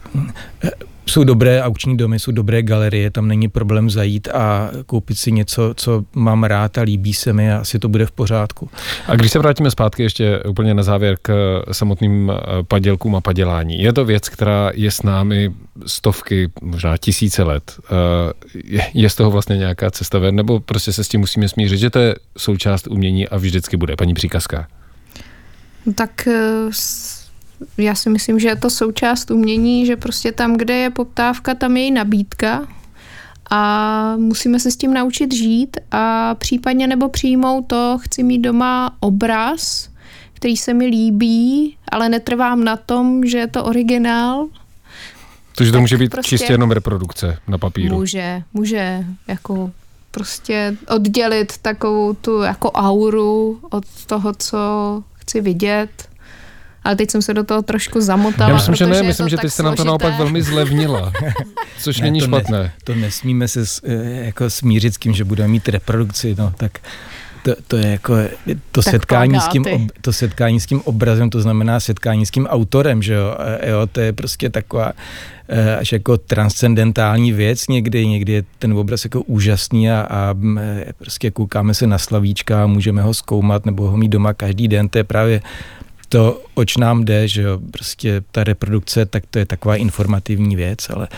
eh, 0.64 0.70
jsou 1.09 1.25
dobré 1.25 1.62
aukční 1.62 1.97
domy, 1.97 2.19
jsou 2.19 2.33
dobré 2.33 2.62
galerie, 2.62 3.11
tam 3.11 3.29
není 3.29 3.49
problém 3.49 3.90
zajít 3.90 4.29
a 4.29 4.71
koupit 4.87 5.19
si 5.19 5.33
něco, 5.33 5.75
co 5.77 6.05
mám 6.14 6.45
rád 6.45 6.79
a 6.79 6.83
líbí 6.83 7.14
se 7.14 7.33
mi 7.33 7.53
a 7.53 7.59
asi 7.59 7.79
to 7.79 7.88
bude 7.88 8.07
v 8.07 8.11
pořádku. 8.12 8.71
A 9.07 9.16
když 9.16 9.33
se 9.33 9.38
vrátíme 9.38 9.71
zpátky 9.71 10.03
ještě 10.03 10.42
úplně 10.49 10.75
na 10.75 10.83
závěr 10.83 11.16
k 11.23 11.62
samotným 11.73 12.33
eh, 12.33 12.62
padělkům 12.62 13.16
a 13.16 13.21
padělání. 13.21 13.83
Je 13.83 13.92
to 13.92 14.05
věc, 14.05 14.29
která 14.29 14.71
je 14.75 14.90
s 14.90 15.03
námi 15.03 15.53
stovky, 15.87 16.51
možná 16.62 16.97
tisíce 16.97 17.42
let. 17.42 17.81
Eh, 17.85 18.83
je 18.95 19.11
z 19.11 19.14
toho 19.14 19.31
vlastně 19.31 19.57
nějaká 19.57 19.90
cesta 19.90 20.19
ven, 20.19 20.35
nebo 20.35 20.61
prostě 20.61 20.92
se 20.92 21.05
s 21.05 21.09
tím 21.09 21.21
musíme 21.21 21.49
smířit, 21.49 21.79
že 21.79 21.90
to 21.90 21.99
je 21.99 22.14
součást 22.38 22.87
umění 22.87 23.29
a 23.29 23.37
vždycky 23.37 23.77
bude, 23.77 23.97
paní 23.97 24.14
příkazka? 24.14 24.69
Tak 25.95 26.27
eh, 26.27 26.71
já 27.79 27.95
si 27.95 28.11
myslím, 28.11 28.38
že 28.38 28.49
je 28.49 28.57
to 28.57 28.71
součást 28.71 29.31
umění, 29.31 29.87
že 29.87 29.97
prostě 29.97 30.33
tam, 30.33 30.57
kde 30.57 30.75
je 30.75 30.90
poptávka, 30.90 31.55
tam 31.55 31.77
je 31.77 31.87
i 31.87 31.90
nabídka 31.90 32.66
a 33.51 34.16
musíme 34.16 34.61
se 34.61 34.71
s 34.71 34.77
tím 34.77 34.95
naučit 34.95 35.35
žít 35.35 35.77
a 35.90 36.35
případně 36.35 36.87
nebo 36.87 37.09
přijmout 37.09 37.66
to, 37.66 37.99
chci 38.01 38.23
mít 38.23 38.38
doma 38.38 38.97
obraz, 39.01 39.88
který 40.35 40.57
se 40.57 40.75
mi 40.75 40.87
líbí, 40.87 41.77
ale 41.88 42.09
netrvám 42.09 42.64
na 42.64 42.77
tom, 42.77 43.25
že 43.25 43.38
je 43.38 43.47
to 43.47 43.64
originál. 43.64 44.49
Takže 45.57 45.73
to 45.73 45.81
může 45.81 45.97
být 45.97 46.11
prostě 46.11 46.29
čistě 46.29 46.53
jenom 46.53 46.71
reprodukce 46.71 47.38
na 47.49 47.59
papíru. 47.59 47.97
Může, 47.97 48.42
může, 48.53 49.05
jako 49.29 49.71
prostě 50.11 50.77
oddělit 50.88 51.59
takovou 51.59 52.14
tu 52.14 52.40
jako 52.40 52.71
auru 52.71 53.61
od 53.71 53.85
toho, 54.07 54.33
co 54.38 54.59
chci 55.14 55.40
vidět 55.40 56.09
ale 56.87 56.96
teď 56.96 57.11
jsem 57.11 57.22
se 57.22 57.35
do 57.35 57.44
toho 57.44 57.62
trošku 57.62 58.01
zamotala. 58.01 58.51
Já 58.51 58.57
myslím, 58.57 58.75
že 58.75 58.87
ne, 58.87 59.03
myslím, 59.03 59.29
že 59.29 59.37
ty 59.37 59.51
jste 59.51 59.62
nám 59.62 59.75
to 59.75 59.85
naopak 59.85 60.18
velmi 60.18 60.42
zlevnila, 60.42 61.12
což 61.81 61.99
ne, 61.99 62.05
není 62.05 62.20
to 62.20 62.27
špatné. 62.27 62.59
Ne, 62.59 62.72
to 62.85 62.94
nesmíme 62.94 63.49
se 63.49 63.66
s, 63.66 63.83
eh, 63.85 64.27
jako 64.27 64.51
smířit 64.51 64.94
s 64.94 64.99
tím, 64.99 65.12
že 65.12 65.25
budeme 65.25 65.49
mít 65.49 65.68
reprodukci, 65.68 66.35
no 66.38 66.53
tak 66.57 66.79
to, 67.46 67.55
to 67.68 67.77
je 67.77 67.87
jako 67.87 68.14
to 68.72 68.83
setkání, 68.83 69.40
s 69.40 69.49
tím, 69.49 69.66
ob, 69.66 69.83
to 70.01 70.12
setkání 70.12 70.61
s 70.61 70.66
tím 70.66 70.81
obrazem, 70.81 71.31
to 71.31 71.40
znamená 71.40 71.81
setkání 71.81 72.27
s 72.27 72.31
tím 72.31 72.46
autorem, 72.46 73.03
že 73.03 73.14
jo, 73.14 73.37
jo 73.66 73.87
to 73.92 74.01
je 74.01 74.12
prostě 74.12 74.51
taková 74.51 74.92
eh, 75.49 75.77
až 75.77 75.92
jako 75.92 76.16
transcendentální 76.16 77.33
věc 77.33 77.68
někdy, 77.68 78.07
někdy 78.07 78.33
je 78.33 78.44
ten 78.59 78.72
obraz 78.72 79.05
jako 79.05 79.22
úžasný 79.22 79.90
a, 79.90 80.07
a 80.11 80.35
prostě 80.99 81.31
koukáme 81.31 81.75
se 81.75 81.87
na 81.87 81.99
slavíčka 81.99 82.64
a 82.64 82.66
můžeme 82.66 83.03
ho 83.03 83.14
zkoumat 83.14 83.66
nebo 83.66 83.90
ho 83.90 83.96
mít 83.96 84.09
doma 84.09 84.35
každý 84.35 84.68
den, 84.68 84.88
to 84.88 84.99
je 84.99 85.05
právě 85.05 85.42
to, 86.09 86.42
oč 86.55 86.77
nám 86.77 87.05
jde, 87.05 87.29
že 87.29 87.42
jo, 87.42 87.61
prostě 87.71 88.23
ta 88.33 88.45
reprodukce, 88.45 89.07
tak 89.07 89.23
to 89.31 89.38
je 89.38 89.47
taková 89.47 89.77
informativní 89.77 90.57
věc, 90.57 90.90
ale 90.90 91.09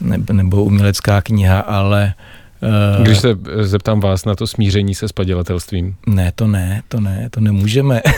nebo, 0.00 0.32
nebo 0.32 0.64
umělecká 0.64 1.22
kniha, 1.22 1.60
ale 1.60 2.14
uh, 2.96 3.04
když 3.04 3.18
se 3.18 3.38
zeptám 3.60 4.00
vás 4.00 4.24
na 4.24 4.34
to 4.34 4.46
smíření 4.46 4.94
se 4.94 5.08
s 5.08 5.12
padělatelstvím. 5.12 5.96
Ne, 6.06 6.32
to 6.34 6.46
ne, 6.46 6.82
to 6.88 7.00
ne, 7.00 7.28
to 7.30 7.40
nemůžeme. 7.40 8.02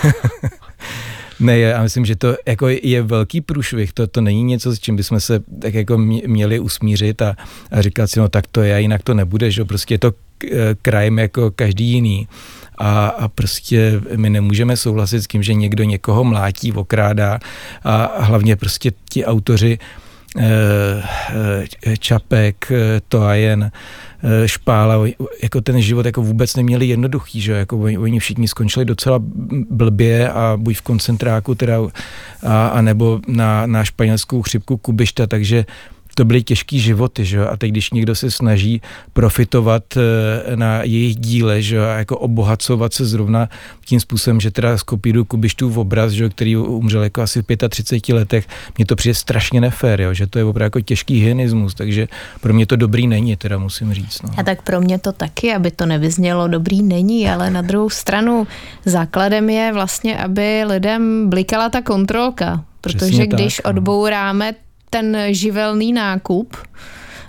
Ne, 1.40 1.59
já 1.59 1.83
myslím, 1.83 2.05
že 2.05 2.16
to 2.16 2.37
jako 2.46 2.68
je 2.68 3.03
velký 3.03 3.40
průšvih, 3.40 3.92
to, 3.92 4.07
to 4.07 4.20
není 4.20 4.42
něco, 4.42 4.77
s 4.77 4.81
čím 4.81 4.96
bychom 4.96 5.20
se 5.20 5.40
tak 5.59 5.74
jako 5.74 5.98
měli 6.27 6.59
usmířit 6.59 7.22
a, 7.22 7.37
a 7.70 7.83
říkat 7.83 8.07
si, 8.07 8.20
no 8.20 8.29
tak 8.29 8.46
to 8.46 8.62
je, 8.62 8.81
jinak 8.81 9.03
to 9.03 9.14
nebude, 9.14 9.50
že 9.50 9.64
prostě 9.64 9.94
je 9.94 9.98
to 9.98 10.12
crime 10.83 11.22
jako 11.22 11.50
každý 11.50 11.85
jiný. 11.85 12.28
A, 12.78 13.07
a 13.07 13.28
prostě 13.28 14.00
my 14.16 14.30
nemůžeme 14.30 14.76
souhlasit 14.76 15.22
s 15.22 15.26
tím, 15.26 15.42
že 15.42 15.54
někdo 15.54 15.85
někoho 15.85 16.24
mlátí, 16.24 16.72
okrádá 16.72 17.38
a 17.85 18.22
hlavně 18.22 18.57
prostě 18.57 18.92
ti 19.11 19.24
autoři 19.24 19.78
Eh, 20.37 21.02
eh, 21.87 21.96
Čapek, 21.96 22.70
eh, 22.70 23.00
Toajen, 23.09 23.70
Špála, 24.46 25.07
jako 25.42 25.61
ten 25.61 25.80
život 25.80 26.07
jako 26.07 26.22
vůbec 26.22 26.57
neměli 26.57 26.87
jednoduchý, 26.87 27.40
že 27.40 27.52
jako 27.52 27.78
oni, 27.78 27.98
oni 27.98 28.18
všichni 28.18 28.48
skončili 28.48 28.85
docela 28.85 29.18
blbě 29.70 30.30
a 30.30 30.57
buď 30.57 30.76
v 30.76 30.83
koncentráku 30.83 31.54
teda 31.54 31.78
a, 32.42 32.66
a 32.66 32.80
nebo 32.80 33.20
na, 33.28 33.66
na 33.66 33.85
španělskou 33.85 34.42
chřipku 34.42 34.76
Kubišta, 34.76 35.26
takže 35.26 35.66
to 36.14 36.24
byly 36.24 36.42
těžký 36.42 36.81
životy, 36.81 37.24
že 37.24 37.46
a 37.46 37.57
teď 37.57 37.70
když 37.70 37.90
někdo 37.90 38.14
se 38.14 38.31
snaží 38.31 38.83
profitovat 39.12 39.85
eh, 39.96 40.57
na 40.57 40.83
jejich 40.83 41.16
díle, 41.16 41.62
že 41.62 41.81
a 41.81 41.98
jako 41.98 42.18
obohacovat 42.18 42.94
se 42.94 43.05
zrovna 43.05 43.48
tím 43.85 44.00
způsobem, 44.00 44.40
že 44.40 44.50
teda 44.50 44.79
skopíru 44.79 45.24
Kubištův 45.24 45.77
obraz, 45.77 46.12
že 46.12 46.29
který 46.29 46.57
umřel 46.57 47.03
jako 47.03 47.22
asi 47.22 47.42
v 47.42 47.68
35 47.68 48.14
letech, 48.14 48.46
mně 48.79 48.87
to 48.87 48.96
přijde 48.96 49.14
strašně 49.14 49.61
nefér, 49.61 50.00
jo, 50.00 50.14
že 50.14 50.27
to 50.27 50.38
je 50.38 50.44
opravdu 50.44 50.66
jako 50.66 50.81
těžký 50.81 51.20
hyenismus, 51.20 51.74
takže 51.74 52.09
pro 52.40 52.55
mě 52.55 52.66
to 52.66 52.77
dobrý 52.77 53.07
není, 53.07 53.37
teda 53.37 53.59
musím 53.59 53.94
říct. 53.94 54.22
No. 54.22 54.31
A 54.37 54.42
tak 54.42 54.62
pro 54.62 54.81
mě 54.81 54.98
to 54.98 55.12
taky, 55.12 55.55
aby 55.55 55.70
to 55.70 55.87
nevyznělo 55.87 56.48
dobrý 56.48 56.83
není, 56.83 57.31
ale 57.31 57.50
na 57.50 57.62
druhou 57.62 57.90
stranu 57.90 58.46
základem 58.85 59.50
je 59.50 59.72
vlastně, 59.72 60.18
aby 60.18 60.64
lidem 60.64 61.31
blikala 61.31 61.68
ta 61.68 61.83
kontrolka, 61.83 62.64
protože 62.81 62.96
Přesně 62.96 63.27
když 63.27 63.57
tak, 63.57 63.64
no. 63.64 63.70
odbouráme 63.70 64.53
ten 64.94 65.16
živelný 65.30 65.92
nákup, 65.92 66.57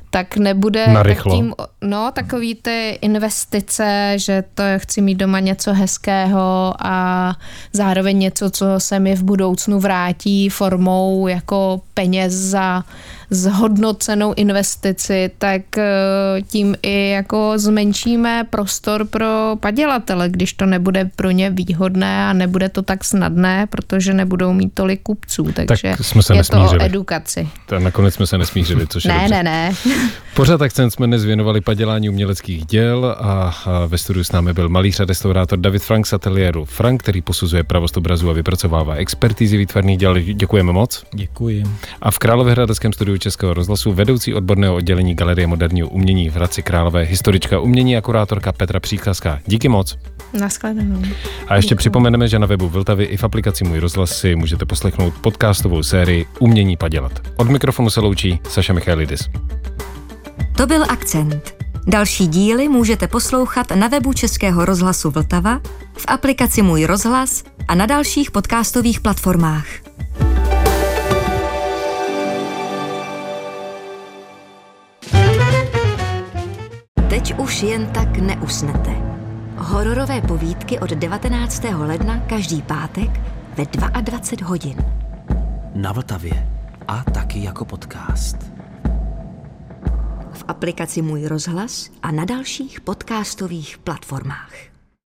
tak 0.09 0.37
nebude 0.37 0.85
tím, 1.31 1.53
no, 1.81 2.11
takový 2.13 2.55
ty 2.55 2.99
investice, 3.01 4.13
že 4.15 4.43
to 4.53 4.63
chci 4.77 5.01
mít 5.01 5.15
doma 5.15 5.39
něco 5.39 5.73
hezkého 5.73 6.73
a 6.79 7.35
zároveň 7.73 8.19
něco, 8.19 8.49
co 8.49 8.65
se 8.77 8.99
mi 8.99 9.15
v 9.15 9.23
budoucnu 9.23 9.79
vrátí 9.79 10.49
formou 10.49 11.27
jako 11.27 11.81
peněz 11.93 12.33
za 12.33 12.83
zhodnocenou 13.29 14.33
investici, 14.33 15.31
tak 15.37 15.77
eh, 15.77 16.41
tím 16.47 16.75
i 16.81 17.09
jako 17.09 17.53
zmenšíme 17.55 18.47
prostor 18.49 19.05
pro 19.05 19.55
padělatele, 19.59 20.29
když 20.29 20.53
to 20.53 20.65
nebude 20.65 21.09
pro 21.15 21.31
ně 21.31 21.49
výhodné 21.49 22.29
a 22.29 22.33
nebude 22.33 22.69
to 22.69 22.81
tak 22.81 23.03
snadné, 23.03 23.67
protože 23.67 24.13
nebudou 24.13 24.53
mít 24.53 24.73
tolik 24.73 25.01
kupců. 25.01 25.43
Takže 25.43 25.93
tak 25.97 26.05
jsme 26.05 26.23
se 26.23 26.33
je 26.33 26.37
nesmířili. 26.37 26.77
to 26.77 26.83
o 26.83 26.85
edukaci. 26.85 27.49
Tak 27.65 27.81
nakonec 27.81 28.13
jsme 28.13 28.27
se 28.27 28.37
nesmířili, 28.37 28.87
což 28.87 29.05
ne, 29.05 29.19
je 29.23 29.29
Ne, 29.29 29.43
ne, 29.43 29.73
Pořád 30.35 30.61
akcent 30.61 30.93
jsme 30.93 31.07
dnes 31.07 31.25
věnovali 31.25 31.61
padělání 31.61 32.09
uměleckých 32.09 32.65
děl 32.65 33.15
a, 33.19 33.55
ve 33.87 33.97
studiu 33.97 34.23
s 34.23 34.31
námi 34.31 34.53
byl 34.53 34.69
malíř 34.69 34.99
a 34.99 35.05
restaurátor 35.05 35.59
David 35.59 35.83
Frank 35.83 36.07
z 36.07 36.13
ateliéru 36.13 36.65
Frank, 36.65 37.03
který 37.03 37.21
posuzuje 37.21 37.63
pravost 37.63 37.97
obrazu 37.97 38.29
a 38.29 38.33
vypracovává 38.33 38.95
expertizy 38.95 39.57
výtvarných 39.57 39.97
děl. 39.97 40.19
Děkujeme 40.19 40.71
moc. 40.71 41.03
Děkuji. 41.13 41.63
A 42.01 42.11
v 42.11 42.19
Královéhradeckém 42.19 42.93
studiu 42.93 43.14
Českého 43.19 43.53
rozhlasu 43.53 43.93
vedoucí 43.93 44.33
odborného 44.33 44.75
oddělení 44.75 45.15
Galerie 45.15 45.47
moderního 45.47 45.89
umění 45.89 46.29
v 46.29 46.35
Hradci 46.35 46.63
Králové, 46.63 47.03
historička 47.03 47.59
umění 47.59 47.97
a 47.97 48.01
kurátorka 48.01 48.51
Petra 48.51 48.79
Příkazka. 48.79 49.39
Díky 49.45 49.69
moc. 49.69 49.97
Naschledanou. 50.39 51.01
A 51.47 51.55
ještě 51.55 51.69
Děkuji. 51.69 51.77
připomeneme, 51.77 52.27
že 52.27 52.39
na 52.39 52.47
webu 52.47 52.69
Vltavy 52.69 53.03
i 53.03 53.17
v 53.17 53.23
aplikaci 53.23 53.63
Můj 53.63 53.79
rozhlas 53.79 54.17
si 54.17 54.35
můžete 54.35 54.65
poslechnout 54.65 55.13
podcastovou 55.21 55.83
sérii 55.83 56.25
Umění 56.39 56.77
padělat. 56.77 57.11
Od 57.35 57.49
mikrofonu 57.49 57.89
se 57.89 57.99
loučí 57.99 58.39
Saša 58.49 58.73
Michailidis. 58.73 59.29
To 60.57 60.67
byl 60.67 60.83
akcent. 60.89 61.55
Další 61.87 62.27
díly 62.27 62.69
můžete 62.69 63.07
poslouchat 63.07 63.67
na 63.75 63.87
webu 63.87 64.13
Českého 64.13 64.65
rozhlasu 64.65 65.11
Vltava, 65.11 65.59
v 65.97 66.05
aplikaci 66.07 66.61
Můj 66.61 66.85
rozhlas 66.85 67.43
a 67.67 67.75
na 67.75 67.85
dalších 67.85 68.31
podcastových 68.31 68.99
platformách. 68.99 69.84
Teď 77.25 77.39
už 77.39 77.63
jen 77.63 77.87
tak 77.87 78.17
neusnete. 78.17 78.91
Hororové 79.57 80.21
povídky 80.21 80.79
od 80.79 80.89
19. 80.89 81.63
ledna 81.63 82.19
každý 82.19 82.61
pátek 82.61 83.09
ve 83.57 83.65
22 84.01 84.47
hodin. 84.47 84.77
Na 85.75 85.91
Vltavě 85.91 86.47
a 86.87 87.03
taky 87.03 87.43
jako 87.43 87.65
podcast. 87.65 88.37
V 90.33 90.43
aplikaci 90.47 91.01
Můj 91.01 91.27
rozhlas 91.27 91.89
a 92.03 92.11
na 92.11 92.25
dalších 92.25 92.81
podcastových 92.81 93.77
platformách. 93.77 94.74